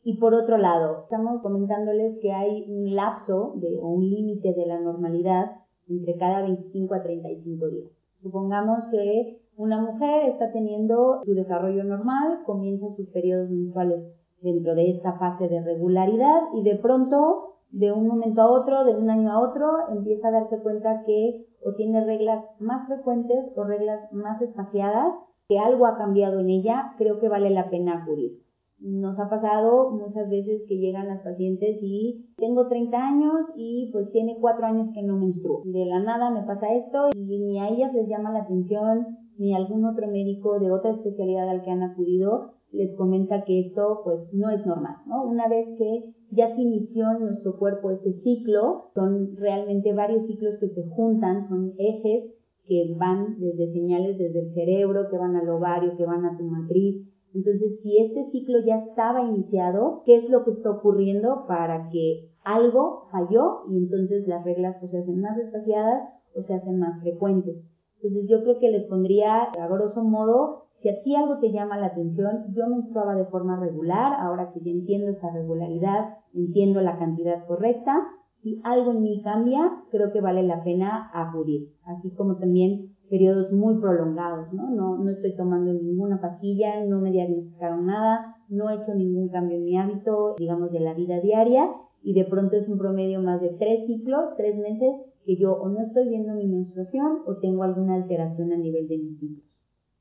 Y 0.01 0.17
por 0.17 0.33
otro 0.33 0.57
lado, 0.57 1.01
estamos 1.03 1.41
comentándoles 1.41 2.17
que 2.21 2.31
hay 2.31 2.63
un 2.69 2.95
lapso 2.95 3.55
de, 3.57 3.77
o 3.81 3.89
un 3.89 4.09
límite 4.09 4.53
de 4.53 4.65
la 4.65 4.79
normalidad 4.79 5.51
entre 5.89 6.15
cada 6.15 6.41
25 6.41 6.93
a 6.95 7.03
35 7.03 7.67
días. 7.67 7.91
Supongamos 8.21 8.85
que 8.91 9.44
una 9.57 9.79
mujer 9.81 10.29
está 10.29 10.51
teniendo 10.51 11.21
su 11.23 11.33
desarrollo 11.33 11.83
normal, 11.83 12.39
comienza 12.45 12.89
sus 12.95 13.07
periodos 13.09 13.49
menstruales 13.49 14.03
dentro 14.41 14.75
de 14.75 14.91
esta 14.91 15.13
fase 15.13 15.47
de 15.47 15.61
regularidad 15.61 16.41
y 16.53 16.63
de 16.63 16.75
pronto, 16.75 17.55
de 17.71 17.91
un 17.91 18.07
momento 18.07 18.41
a 18.41 18.51
otro, 18.51 18.83
de 18.83 18.95
un 18.95 19.09
año 19.09 19.31
a 19.31 19.39
otro, 19.39 19.89
empieza 19.89 20.27
a 20.27 20.31
darse 20.31 20.59
cuenta 20.59 21.03
que 21.05 21.45
o 21.63 21.73
tiene 21.73 22.03
reglas 22.05 22.45
más 22.59 22.87
frecuentes 22.87 23.45
o 23.55 23.63
reglas 23.63 24.11
más 24.11 24.41
espaciadas, 24.41 25.13
que 25.47 25.59
algo 25.59 25.85
ha 25.85 25.97
cambiado 25.97 26.39
en 26.39 26.49
ella, 26.49 26.93
creo 26.97 27.19
que 27.19 27.29
vale 27.29 27.49
la 27.49 27.69
pena 27.69 28.03
acudir. 28.03 28.43
Nos 28.79 29.19
ha 29.19 29.29
pasado 29.29 29.91
muchas 29.91 30.29
veces 30.29 30.63
que 30.67 30.77
llegan 30.77 31.07
las 31.07 31.21
pacientes 31.21 31.77
y 31.81 32.33
tengo 32.37 32.67
30 32.67 32.97
años 32.97 33.33
y 33.55 33.89
pues 33.93 34.11
tiene 34.11 34.37
4 34.39 34.65
años 34.65 34.89
que 34.93 35.01
no 35.01 35.17
menstruo. 35.17 35.61
De 35.63 35.85
la 35.85 35.99
nada 35.99 36.29
me 36.29 36.43
pasa 36.43 36.73
esto 36.73 37.09
y 37.15 37.39
ni 37.39 37.59
a 37.59 37.69
ellas 37.69 37.93
les 37.93 38.07
llama 38.07 38.31
la 38.31 38.41
atención 38.41 39.24
ni 39.37 39.53
algún 39.53 39.85
otro 39.85 40.07
médico 40.07 40.59
de 40.59 40.71
otra 40.71 40.91
especialidad 40.91 41.49
al 41.49 41.63
que 41.63 41.71
han 41.71 41.83
acudido 41.83 42.55
les 42.75 42.93
comenta 42.95 43.45
que 43.45 43.61
esto 43.61 44.01
pues 44.03 44.19
no 44.33 44.49
es 44.49 44.65
normal, 44.65 44.97
¿no? 45.07 45.23
Una 45.23 45.47
vez 45.47 45.65
que 45.77 46.13
ya 46.31 46.53
se 46.53 46.61
inició 46.61 47.11
en 47.11 47.19
nuestro 47.21 47.57
cuerpo 47.57 47.91
este 47.91 48.13
ciclo, 48.21 48.91
son 48.93 49.35
realmente 49.37 49.93
varios 49.93 50.27
ciclos 50.27 50.57
que 50.59 50.69
se 50.69 50.83
juntan, 50.89 51.47
son 51.47 51.73
ejes 51.77 52.33
que 52.67 52.95
van 52.97 53.39
desde 53.39 53.71
señales 53.71 54.17
desde 54.17 54.39
el 54.39 54.53
cerebro, 54.53 55.09
que 55.09 55.17
van 55.17 55.35
al 55.35 55.49
ovario, 55.49 55.95
que 55.95 56.05
van 56.05 56.25
a 56.25 56.37
tu 56.37 56.43
matriz. 56.43 57.07
Entonces, 57.33 57.79
si 57.81 57.97
este 57.99 58.31
ciclo 58.31 58.59
ya 58.65 58.79
estaba 58.79 59.23
iniciado, 59.23 60.01
¿qué 60.05 60.15
es 60.17 60.29
lo 60.29 60.43
que 60.43 60.51
está 60.51 60.71
ocurriendo 60.71 61.45
para 61.47 61.89
que 61.89 62.31
algo 62.43 63.07
falló 63.11 63.63
y 63.69 63.77
entonces 63.77 64.27
las 64.27 64.43
reglas 64.43 64.81
o 64.81 64.87
se 64.87 64.97
hacen 64.97 65.21
más 65.21 65.37
espaciadas 65.37 66.09
o 66.33 66.41
se 66.41 66.53
hacen 66.53 66.79
más 66.79 66.99
frecuentes? 67.01 67.57
Entonces 68.05 68.29
yo 68.29 68.43
creo 68.43 68.59
que 68.59 68.71
les 68.71 68.85
pondría 68.85 69.43
a 69.43 69.67
grosso 69.67 70.03
modo, 70.03 70.65
si 70.81 70.89
a 70.89 71.01
ti 71.01 71.15
algo 71.15 71.39
te 71.39 71.51
llama 71.51 71.79
la 71.79 71.87
atención, 71.87 72.53
yo 72.53 72.67
menstruaba 72.67 73.15
de 73.15 73.25
forma 73.25 73.59
regular, 73.59 74.13
ahora 74.19 74.51
que 74.53 74.59
ya 74.61 74.69
entiendo 74.69 75.09
esta 75.09 75.31
regularidad, 75.31 76.19
entiendo 76.35 76.81
la 76.81 76.99
cantidad 76.99 77.47
correcta, 77.47 78.05
si 78.43 78.61
algo 78.63 78.91
en 78.91 79.01
mí 79.01 79.23
cambia, 79.23 79.71
creo 79.89 80.11
que 80.11 80.21
vale 80.21 80.43
la 80.43 80.63
pena 80.63 81.09
acudir, 81.15 81.71
así 81.85 82.11
como 82.11 82.37
también 82.37 82.95
periodos 83.09 83.51
muy 83.51 83.79
prolongados, 83.79 84.53
¿no? 84.53 84.69
No, 84.69 84.97
no 84.97 85.09
estoy 85.09 85.35
tomando 85.35 85.73
ninguna 85.73 86.21
pastilla, 86.21 86.85
no 86.85 86.99
me 86.99 87.09
diagnosticaron 87.09 87.87
nada, 87.87 88.35
no 88.49 88.69
he 88.69 88.75
hecho 88.75 88.93
ningún 88.93 89.29
cambio 89.29 89.57
en 89.57 89.63
mi 89.63 89.77
hábito, 89.77 90.35
digamos, 90.37 90.71
de 90.71 90.79
la 90.79 90.93
vida 90.93 91.19
diaria, 91.21 91.71
y 92.03 92.13
de 92.13 92.25
pronto 92.25 92.55
es 92.55 92.69
un 92.69 92.77
promedio 92.77 93.19
más 93.19 93.41
de 93.41 93.49
tres 93.49 93.87
ciclos, 93.87 94.35
tres 94.37 94.55
meses, 94.57 94.93
que 95.25 95.37
yo 95.37 95.53
o 95.53 95.69
no 95.69 95.81
estoy 95.81 96.07
viendo 96.07 96.35
mi 96.35 96.45
menstruación 96.45 97.23
o 97.25 97.37
tengo 97.37 97.63
alguna 97.63 97.95
alteración 97.95 98.53
a 98.53 98.57
nivel 98.57 98.87
de 98.87 98.97
mis 98.97 99.19
ciclos. 99.19 99.45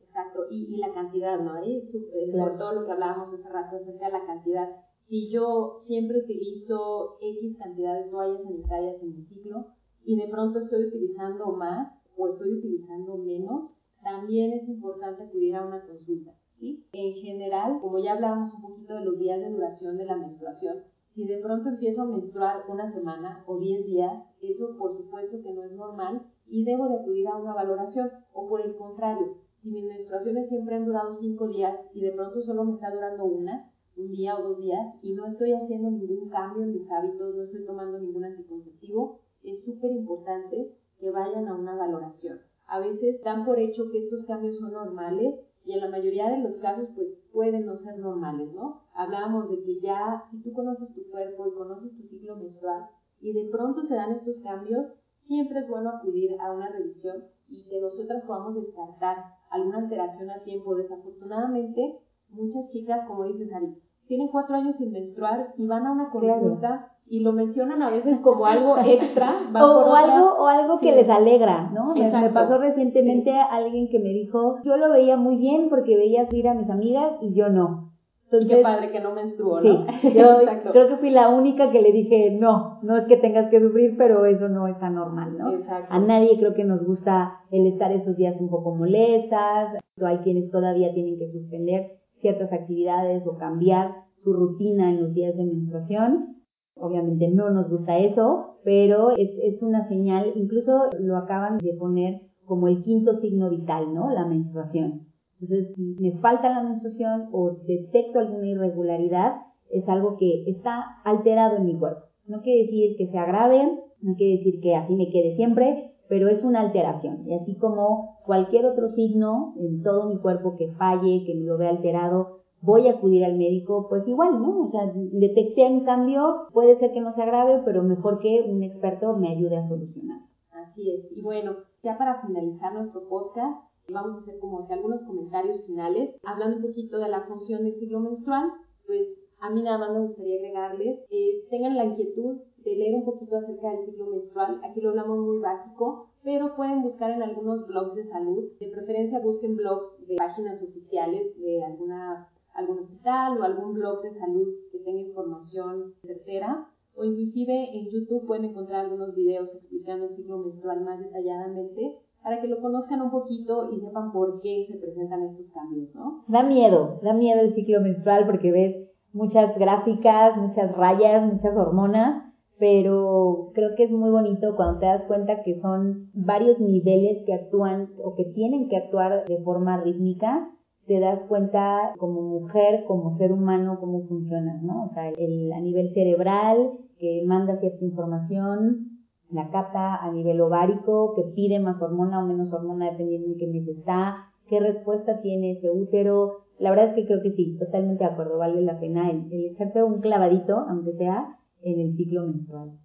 Exacto, 0.00 0.46
y, 0.50 0.76
la 0.76 0.92
cantidad, 0.92 1.40
¿no? 1.40 1.54
Ahí, 1.54 1.82
eh, 2.12 2.38
Por 2.38 2.58
todo 2.58 2.72
lo 2.72 2.86
que 2.86 2.92
hablábamos 2.92 3.32
hace 3.32 3.48
rato 3.48 3.76
acerca 3.76 4.06
de 4.06 4.12
la 4.12 4.26
cantidad. 4.26 4.68
Si 5.08 5.30
yo 5.30 5.80
siempre 5.86 6.18
utilizo 6.18 7.16
X 7.20 7.56
cantidad 7.58 7.98
de 7.98 8.10
toallas 8.10 8.42
sanitarias 8.42 9.02
en 9.02 9.16
mi 9.16 9.22
ciclo 9.24 9.66
y 10.04 10.16
de 10.16 10.28
pronto 10.28 10.60
estoy 10.60 10.84
utilizando 10.84 11.52
más 11.52 11.92
o 12.16 12.28
estoy 12.28 12.52
utilizando 12.52 13.16
menos, 13.18 13.70
también 14.02 14.52
es 14.52 14.68
importante 14.68 15.24
acudir 15.24 15.56
a 15.56 15.66
una 15.66 15.84
consulta. 15.84 16.32
¿sí? 16.60 16.86
En 16.92 17.14
general, 17.14 17.78
como 17.80 17.98
ya 17.98 18.12
hablábamos 18.12 18.52
un 18.54 18.62
poquito 18.62 18.94
de 18.94 19.04
los 19.04 19.18
días 19.18 19.40
de 19.40 19.50
duración 19.50 19.96
de 19.96 20.04
la 20.04 20.16
menstruación, 20.16 20.84
si 21.14 21.24
de 21.26 21.38
pronto 21.38 21.68
empiezo 21.68 22.02
a 22.02 22.06
menstruar 22.06 22.64
una 22.68 22.92
semana 22.92 23.44
o 23.46 23.58
10 23.58 23.86
días, 23.86 24.12
eso 24.40 24.76
por 24.76 24.96
supuesto 24.96 25.40
que 25.42 25.52
no 25.52 25.62
es 25.62 25.72
normal 25.72 26.26
y 26.46 26.64
debo 26.64 26.88
de 26.88 26.96
acudir 26.96 27.28
a 27.28 27.36
una 27.36 27.54
valoración. 27.54 28.10
O 28.32 28.48
por 28.48 28.60
el 28.60 28.76
contrario, 28.76 29.36
si 29.62 29.70
mis 29.70 29.84
menstruaciones 29.84 30.48
siempre 30.48 30.74
han 30.74 30.84
durado 30.84 31.14
5 31.14 31.48
días 31.48 31.78
y 31.94 32.02
de 32.02 32.12
pronto 32.12 32.42
solo 32.42 32.64
me 32.64 32.72
está 32.72 32.90
durando 32.92 33.24
una, 33.26 33.70
un 33.96 34.10
día 34.10 34.36
o 34.36 34.42
dos 34.42 34.58
días, 34.58 34.96
y 35.02 35.14
no 35.14 35.26
estoy 35.26 35.52
haciendo 35.52 35.90
ningún 35.90 36.28
cambio 36.28 36.64
en 36.64 36.72
mis 36.72 36.90
hábitos, 36.90 37.36
no 37.36 37.44
estoy 37.44 37.64
tomando 37.64 38.00
ningún 38.00 38.24
anticonceptivo, 38.24 39.20
es 39.44 39.62
súper 39.64 39.92
importante 39.92 40.72
que 40.98 41.10
vayan 41.12 41.46
a 41.46 41.54
una 41.54 41.76
valoración. 41.76 42.40
A 42.66 42.80
veces 42.80 43.20
dan 43.22 43.44
por 43.44 43.60
hecho 43.60 43.88
que 43.92 43.98
estos 43.98 44.24
cambios 44.26 44.56
son 44.56 44.72
normales 44.72 45.34
y 45.64 45.72
en 45.72 45.80
la 45.80 45.88
mayoría 45.88 46.30
de 46.30 46.42
los 46.42 46.58
casos 46.58 46.88
pues 46.94 47.08
pueden 47.32 47.66
no 47.66 47.76
ser 47.78 47.98
normales, 47.98 48.52
¿no? 48.52 48.82
Hablábamos 48.94 49.48
de 49.48 49.62
que 49.62 49.80
ya 49.80 50.24
si 50.30 50.42
tú 50.42 50.52
conoces 50.52 50.92
tu 50.94 51.10
cuerpo 51.10 51.46
y 51.46 51.54
conoces 51.54 51.96
tu 51.96 52.06
ciclo 52.08 52.36
menstrual 52.36 52.86
y 53.20 53.32
de 53.32 53.48
pronto 53.50 53.82
se 53.82 53.94
dan 53.94 54.12
estos 54.12 54.36
cambios, 54.42 54.94
siempre 55.26 55.60
es 55.60 55.68
bueno 55.68 55.90
acudir 55.90 56.38
a 56.40 56.52
una 56.52 56.68
revisión 56.68 57.24
y 57.48 57.64
que 57.68 57.80
nosotras 57.80 58.22
podamos 58.26 58.54
descartar 58.54 59.16
alguna 59.50 59.78
alteración 59.78 60.30
a 60.30 60.42
tiempo. 60.42 60.74
Desafortunadamente, 60.74 62.00
muchas 62.28 62.68
chicas, 62.68 63.06
como 63.06 63.24
dices 63.24 63.52
Ari, 63.52 63.74
tienen 64.06 64.28
cuatro 64.28 64.56
años 64.56 64.76
sin 64.76 64.92
menstruar 64.92 65.54
y 65.56 65.66
van 65.66 65.86
a 65.86 65.92
una 65.92 66.10
consulta 66.10 66.93
y 67.06 67.20
lo 67.20 67.32
mencionan 67.32 67.82
a 67.82 67.90
veces 67.90 68.18
como 68.20 68.46
algo 68.46 68.76
extra. 68.78 69.40
o, 69.54 69.94
algo, 69.94 70.34
o 70.38 70.46
algo 70.46 70.78
que 70.78 70.92
les 70.92 71.08
alegra, 71.08 71.70
¿no? 71.72 71.94
Me, 71.94 72.30
pasó 72.30 72.58
recientemente 72.58 73.32
alguien 73.32 73.88
que 73.88 73.98
me 73.98 74.10
dijo, 74.10 74.56
yo 74.64 74.76
lo 74.76 74.90
veía 74.90 75.16
muy 75.16 75.36
bien 75.36 75.68
porque 75.68 75.96
veía 75.96 76.26
subir 76.26 76.48
a 76.48 76.54
mis 76.54 76.70
amigas 76.70 77.12
y 77.20 77.34
yo 77.34 77.48
no. 77.48 77.92
Entonces, 78.24 78.56
qué 78.56 78.62
padre 78.62 78.90
que 78.90 79.00
no 79.00 79.14
menstruó, 79.14 79.60
¿no? 79.60 79.86
Sí, 80.00 80.12
yo 80.14 80.38
creo 80.72 80.88
que 80.88 80.96
fui 80.96 81.10
la 81.10 81.28
única 81.28 81.70
que 81.70 81.82
le 81.82 81.92
dije, 81.92 82.36
no, 82.40 82.80
no 82.82 82.96
es 82.96 83.06
que 83.06 83.16
tengas 83.16 83.50
que 83.50 83.60
sufrir, 83.60 83.96
pero 83.96 84.26
eso 84.26 84.48
no 84.48 84.66
está 84.66 84.90
normal, 84.90 85.36
¿no? 85.38 85.52
Exacto. 85.52 85.86
A 85.90 85.98
nadie 86.00 86.36
creo 86.38 86.54
que 86.54 86.64
nos 86.64 86.84
gusta 86.84 87.40
el 87.50 87.66
estar 87.66 87.92
esos 87.92 88.16
días 88.16 88.36
un 88.40 88.48
poco 88.48 88.74
molestas, 88.74 89.78
hay 90.04 90.18
quienes 90.18 90.50
todavía 90.50 90.92
tienen 90.92 91.18
que 91.18 91.30
suspender 91.30 91.92
ciertas 92.18 92.52
actividades 92.52 93.24
o 93.26 93.36
cambiar 93.36 93.92
su 94.24 94.32
rutina 94.32 94.88
en 94.88 95.02
los 95.02 95.12
días 95.12 95.36
de 95.36 95.44
menstruación. 95.44 96.33
Obviamente 96.76 97.28
no 97.28 97.50
nos 97.50 97.70
gusta 97.70 97.98
eso, 97.98 98.58
pero 98.64 99.10
es, 99.10 99.30
es 99.42 99.62
una 99.62 99.88
señal, 99.88 100.32
incluso 100.34 100.90
lo 100.98 101.16
acaban 101.16 101.58
de 101.58 101.74
poner 101.74 102.20
como 102.44 102.68
el 102.68 102.82
quinto 102.82 103.14
signo 103.14 103.50
vital, 103.50 103.94
¿no? 103.94 104.10
La 104.10 104.26
menstruación. 104.26 105.06
Entonces, 105.40 105.74
si 105.74 105.96
me 106.00 106.18
falta 106.20 106.50
la 106.50 106.62
menstruación 106.62 107.28
o 107.32 107.58
detecto 107.66 108.18
alguna 108.18 108.48
irregularidad, 108.48 109.34
es 109.70 109.88
algo 109.88 110.16
que 110.16 110.44
está 110.46 110.84
alterado 111.04 111.56
en 111.56 111.66
mi 111.66 111.78
cuerpo. 111.78 112.06
No 112.26 112.42
quiere 112.42 112.62
decir 112.62 112.96
que 112.96 113.08
sea 113.08 113.26
grave, 113.26 113.62
no 114.00 114.14
quiere 114.16 114.38
decir 114.38 114.60
que 114.60 114.76
así 114.76 114.94
me 114.96 115.10
quede 115.10 115.34
siempre, 115.36 115.92
pero 116.08 116.28
es 116.28 116.42
una 116.44 116.60
alteración. 116.60 117.26
Y 117.26 117.34
así 117.34 117.56
como 117.56 118.18
cualquier 118.24 118.66
otro 118.66 118.88
signo 118.88 119.54
en 119.58 119.82
todo 119.82 120.08
mi 120.08 120.18
cuerpo 120.18 120.56
que 120.56 120.72
falle, 120.72 121.24
que 121.26 121.34
me 121.34 121.44
lo 121.44 121.58
vea 121.58 121.70
alterado, 121.70 122.43
voy 122.64 122.88
a 122.88 122.92
acudir 122.92 123.24
al 123.24 123.36
médico, 123.36 123.86
pues 123.88 124.06
igual, 124.08 124.40
¿no? 124.40 124.66
O 124.66 124.70
sea, 124.70 124.90
detecté 124.94 125.68
un 125.68 125.84
cambio, 125.84 126.48
puede 126.52 126.76
ser 126.76 126.92
que 126.92 127.00
no 127.00 127.12
sea 127.12 127.26
grave, 127.26 127.62
pero 127.64 127.82
mejor 127.82 128.18
que 128.20 128.42
un 128.48 128.62
experto 128.62 129.16
me 129.16 129.28
ayude 129.28 129.56
a 129.56 129.68
solucionar. 129.68 130.20
Así 130.50 130.90
es. 130.90 131.12
Y 131.12 131.20
bueno, 131.20 131.56
ya 131.82 131.98
para 131.98 132.22
finalizar 132.22 132.72
nuestro 132.72 133.06
podcast, 133.08 133.68
vamos 133.88 134.16
a 134.16 134.20
hacer 134.20 134.38
como 134.38 134.66
algunos 134.68 135.02
comentarios 135.02 135.62
finales, 135.66 136.14
hablando 136.24 136.56
un 136.56 136.62
poquito 136.62 136.98
de 136.98 137.08
la 137.08 137.22
función 137.22 137.64
del 137.64 137.78
ciclo 137.78 138.00
menstrual, 138.00 138.50
pues 138.86 139.08
a 139.40 139.50
mí 139.50 139.62
nada 139.62 139.76
más 139.76 139.92
me 139.92 140.00
gustaría 140.00 140.36
agregarles, 140.36 141.00
eh, 141.10 141.44
tengan 141.50 141.76
la 141.76 141.84
inquietud 141.84 142.40
de 142.64 142.76
leer 142.76 142.94
un 142.94 143.04
poquito 143.04 143.36
acerca 143.36 143.72
del 143.72 143.84
ciclo 143.84 144.06
menstrual. 144.06 144.58
Aquí 144.64 144.80
lo 144.80 144.90
hablamos 144.90 145.18
muy 145.18 145.38
básico, 145.40 146.08
pero 146.22 146.56
pueden 146.56 146.82
buscar 146.82 147.10
en 147.10 147.22
algunos 147.22 147.66
blogs 147.66 147.94
de 147.94 148.08
salud. 148.08 148.44
De 148.58 148.68
preferencia 148.68 149.18
busquen 149.20 149.56
blogs 149.56 149.98
de 150.06 150.16
páginas 150.16 150.62
oficiales 150.62 151.38
de 151.38 151.62
alguna, 151.62 152.30
algún 152.54 152.78
hospital 152.80 153.38
o 153.38 153.44
algún 153.44 153.74
blog 153.74 154.02
de 154.02 154.18
salud 154.18 154.48
que 154.72 154.78
tenga 154.78 155.00
información 155.00 155.94
certera. 156.02 156.68
O 156.96 157.04
inclusive 157.04 157.76
en 157.76 157.90
YouTube 157.90 158.26
pueden 158.26 158.46
encontrar 158.46 158.84
algunos 158.84 159.14
videos 159.14 159.52
explicando 159.54 160.06
el 160.06 160.16
ciclo 160.16 160.38
menstrual 160.38 160.84
más 160.84 161.00
detalladamente 161.00 161.98
para 162.22 162.40
que 162.40 162.48
lo 162.48 162.60
conozcan 162.60 163.02
un 163.02 163.10
poquito 163.10 163.70
y 163.70 163.80
sepan 163.80 164.12
por 164.12 164.40
qué 164.40 164.66
se 164.70 164.78
presentan 164.78 165.24
estos 165.24 165.46
cambios, 165.52 165.94
¿no? 165.94 166.24
Da 166.28 166.42
miedo, 166.42 167.00
da 167.02 167.12
miedo 167.12 167.40
el 167.40 167.54
ciclo 167.54 167.80
menstrual 167.80 168.26
porque 168.26 168.50
ves 168.50 168.76
muchas 169.12 169.58
gráficas, 169.58 170.36
muchas 170.36 170.74
rayas, 170.76 171.30
muchas 171.30 171.56
hormonas, 171.56 172.32
pero 172.58 173.50
creo 173.54 173.74
que 173.76 173.84
es 173.84 173.90
muy 173.90 174.10
bonito 174.10 174.56
cuando 174.56 174.78
te 174.78 174.86
das 174.86 175.04
cuenta 175.04 175.42
que 175.42 175.60
son 175.60 176.10
varios 176.14 176.58
niveles 176.60 177.24
que 177.26 177.34
actúan 177.34 177.90
o 178.02 178.14
que 178.14 178.24
tienen 178.24 178.68
que 178.68 178.76
actuar 178.76 179.24
de 179.26 179.42
forma 179.42 179.80
rítmica, 179.82 180.50
te 180.86 181.00
das 181.00 181.20
cuenta 181.28 181.94
como 181.98 182.22
mujer, 182.22 182.84
como 182.86 183.16
ser 183.16 183.32
humano, 183.32 183.78
cómo 183.80 184.06
funcionas, 184.06 184.62
¿no? 184.62 184.84
O 184.84 184.88
sea, 184.92 185.08
el, 185.10 185.52
a 185.52 185.60
nivel 185.60 185.92
cerebral, 185.94 186.72
que 186.98 187.22
manda 187.26 187.58
cierta 187.58 187.84
información, 187.84 188.94
la 189.30 189.50
capta 189.50 189.96
a 189.96 190.12
nivel 190.12 190.40
ovárico, 190.40 191.14
que 191.14 191.22
pide 191.34 191.58
más 191.58 191.80
hormona 191.80 192.22
o 192.22 192.26
menos 192.26 192.52
hormona 192.52 192.90
dependiendo 192.90 193.28
en 193.28 193.38
qué 193.38 193.46
mes 193.46 193.66
está, 193.68 194.30
qué 194.48 194.60
respuesta 194.60 195.20
tiene 195.20 195.52
ese 195.52 195.70
útero. 195.70 196.44
La 196.58 196.70
verdad 196.70 196.90
es 196.90 196.94
que 196.94 197.06
creo 197.06 197.22
que 197.22 197.32
sí, 197.32 197.56
totalmente 197.58 198.04
de 198.04 198.10
acuerdo, 198.10 198.38
vale 198.38 198.60
la 198.62 198.78
pena 198.78 199.10
el, 199.10 199.32
echarse 199.32 199.82
un 199.82 200.00
clavadito, 200.00 200.58
aunque 200.68 200.92
sea 200.92 201.38
en 201.62 201.80
el 201.80 201.96
ciclo 201.96 202.26
menstrual. 202.26 202.78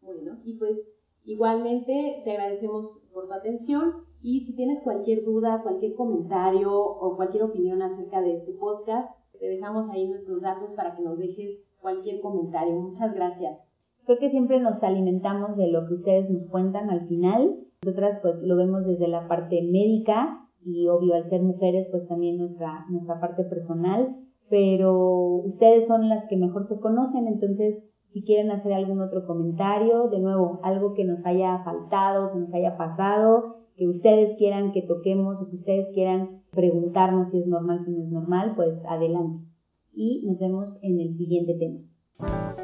Bueno, 0.00 0.38
y 0.44 0.56
pues 0.58 0.78
igualmente 1.24 2.22
te 2.24 2.32
agradecemos 2.32 3.02
por 3.12 3.28
tu 3.28 3.34
atención 3.34 3.92
y 4.24 4.46
si 4.46 4.56
tienes 4.56 4.82
cualquier 4.82 5.22
duda, 5.22 5.60
cualquier 5.62 5.94
comentario 5.94 6.72
o 6.74 7.14
cualquier 7.14 7.42
opinión 7.42 7.82
acerca 7.82 8.22
de 8.22 8.36
este 8.38 8.52
podcast, 8.52 9.14
te 9.38 9.46
dejamos 9.46 9.90
ahí 9.90 10.08
nuestros 10.08 10.40
datos 10.40 10.70
para 10.74 10.96
que 10.96 11.02
nos 11.02 11.18
dejes 11.18 11.60
cualquier 11.82 12.22
comentario. 12.22 12.72
Muchas 12.72 13.14
gracias. 13.14 13.58
Creo 14.06 14.18
que 14.18 14.30
siempre 14.30 14.60
nos 14.60 14.82
alimentamos 14.82 15.58
de 15.58 15.70
lo 15.70 15.86
que 15.86 15.94
ustedes 15.94 16.30
nos 16.30 16.48
cuentan 16.48 16.88
al 16.88 17.06
final. 17.06 17.54
Nosotras 17.84 18.18
pues 18.22 18.42
lo 18.42 18.56
vemos 18.56 18.86
desde 18.86 19.08
la 19.08 19.28
parte 19.28 19.60
médica 19.60 20.48
y 20.64 20.88
obvio 20.88 21.16
al 21.16 21.28
ser 21.28 21.42
mujeres 21.42 21.86
pues 21.90 22.08
también 22.08 22.38
nuestra, 22.38 22.86
nuestra 22.88 23.20
parte 23.20 23.44
personal, 23.44 24.16
pero 24.48 24.96
ustedes 25.44 25.86
son 25.86 26.08
las 26.08 26.26
que 26.30 26.38
mejor 26.38 26.66
se 26.66 26.80
conocen, 26.80 27.26
entonces 27.26 27.84
si 28.14 28.24
quieren 28.24 28.50
hacer 28.52 28.72
algún 28.72 29.02
otro 29.02 29.26
comentario, 29.26 30.08
de 30.08 30.20
nuevo, 30.20 30.60
algo 30.62 30.94
que 30.94 31.04
nos 31.04 31.26
haya 31.26 31.62
faltado, 31.62 32.32
se 32.32 32.38
nos 32.38 32.54
haya 32.54 32.78
pasado, 32.78 33.63
que 33.76 33.88
ustedes 33.88 34.36
quieran 34.36 34.72
que 34.72 34.82
toquemos 34.82 35.36
o 35.40 35.50
que 35.50 35.56
ustedes 35.56 35.88
quieran 35.92 36.42
preguntarnos 36.50 37.30
si 37.30 37.38
es 37.38 37.46
normal, 37.46 37.84
si 37.84 37.90
no 37.90 38.02
es 38.02 38.10
normal, 38.10 38.52
pues 38.56 38.74
adelante. 38.88 39.44
Y 39.92 40.22
nos 40.26 40.38
vemos 40.38 40.78
en 40.82 41.00
el 41.00 41.16
siguiente 41.16 41.54
tema. 41.54 42.63